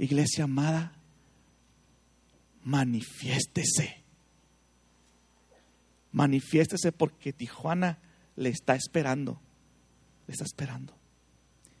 Iglesia 0.00 0.44
amada, 0.44 0.92
manifiéstese. 2.64 4.02
Manifiéstese 6.10 6.90
porque 6.90 7.34
Tijuana 7.34 7.98
le 8.34 8.48
está 8.48 8.74
esperando. 8.74 9.38
Le 10.26 10.32
está 10.32 10.44
esperando. 10.44 10.94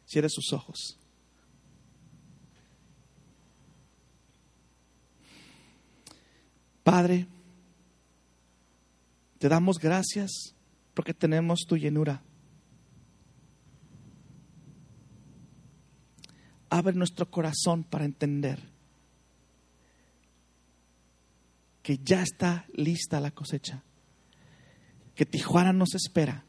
Cierre 0.04 0.28
sus 0.28 0.52
ojos. 0.52 0.98
Padre, 6.82 7.26
te 9.38 9.48
damos 9.48 9.78
gracias 9.78 10.54
porque 10.92 11.14
tenemos 11.14 11.60
tu 11.66 11.78
llenura. 11.78 12.22
Abre 16.70 16.94
nuestro 16.94 17.30
corazón 17.30 17.84
para 17.84 18.04
entender 18.04 18.60
que 21.82 21.98
ya 21.98 22.22
está 22.22 22.66
lista 22.72 23.20
la 23.20 23.32
cosecha, 23.32 23.82
que 25.14 25.26
Tijuana 25.26 25.72
nos 25.72 25.94
espera, 25.94 26.44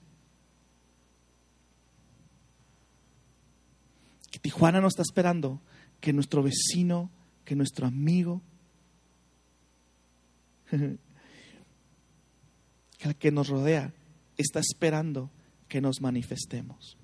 que 4.30 4.40
Tijuana 4.40 4.80
nos 4.80 4.94
está 4.94 5.02
esperando, 5.02 5.62
que 6.00 6.14
nuestro 6.14 6.44
vecino, 6.44 7.10
que 7.44 7.56
nuestro 7.56 7.88
amigo, 7.88 8.42
que 10.72 11.00
el 13.08 13.16
que 13.16 13.32
nos 13.32 13.48
rodea 13.50 13.94
está 14.38 14.60
esperando 14.60 15.32
que 15.68 15.82
nos 15.82 16.02
manifestemos. 16.02 16.98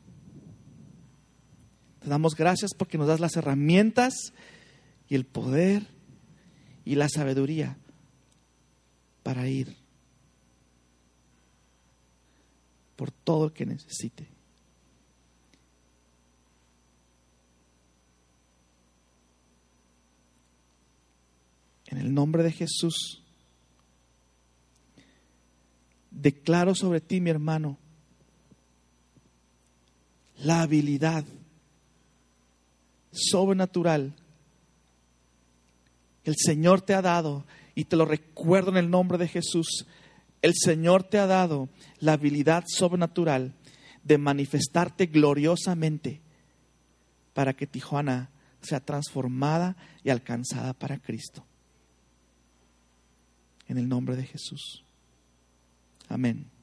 Te 2.07 2.11
damos 2.11 2.37
gracias 2.37 2.73
porque 2.73 2.97
nos 2.97 3.09
das 3.09 3.19
las 3.19 3.35
herramientas 3.35 4.31
y 5.09 5.15
el 5.15 5.25
poder 5.25 5.85
y 6.85 6.95
la 6.95 7.09
sabiduría 7.09 7.77
para 9.23 9.49
ir 9.49 9.75
por 12.95 13.11
todo 13.11 13.47
lo 13.47 13.53
que 13.53 13.65
necesite. 13.65 14.25
En 21.87 21.97
el 21.97 22.13
nombre 22.13 22.41
de 22.41 22.53
Jesús, 22.53 23.21
declaro 26.09 26.73
sobre 26.73 27.01
ti, 27.01 27.19
mi 27.19 27.31
hermano, 27.31 27.77
la 30.37 30.61
habilidad 30.61 31.25
sobrenatural 33.11 34.13
el 36.27 36.35
Señor 36.35 36.81
te 36.81 36.93
ha 36.93 37.01
dado 37.01 37.45
y 37.73 37.85
te 37.85 37.95
lo 37.95 38.03
recuerdo 38.03 38.71
en 38.71 38.75
el 38.75 38.89
nombre 38.89 39.17
de 39.17 39.29
Jesús, 39.29 39.85
el 40.41 40.51
Señor 40.55 41.03
te 41.03 41.19
ha 41.19 41.25
dado 41.25 41.69
la 41.99 42.13
habilidad 42.13 42.65
sobrenatural 42.67 43.53
de 44.03 44.17
manifestarte 44.17 45.05
gloriosamente 45.05 46.19
para 47.33 47.53
que 47.53 47.65
Tijuana 47.65 48.29
sea 48.61 48.81
transformada 48.81 49.77
y 50.03 50.09
alcanzada 50.09 50.73
para 50.73 50.97
Cristo. 50.97 51.45
En 53.69 53.77
el 53.77 53.87
nombre 53.87 54.17
de 54.17 54.25
Jesús. 54.25 54.83
Amén. 56.09 56.56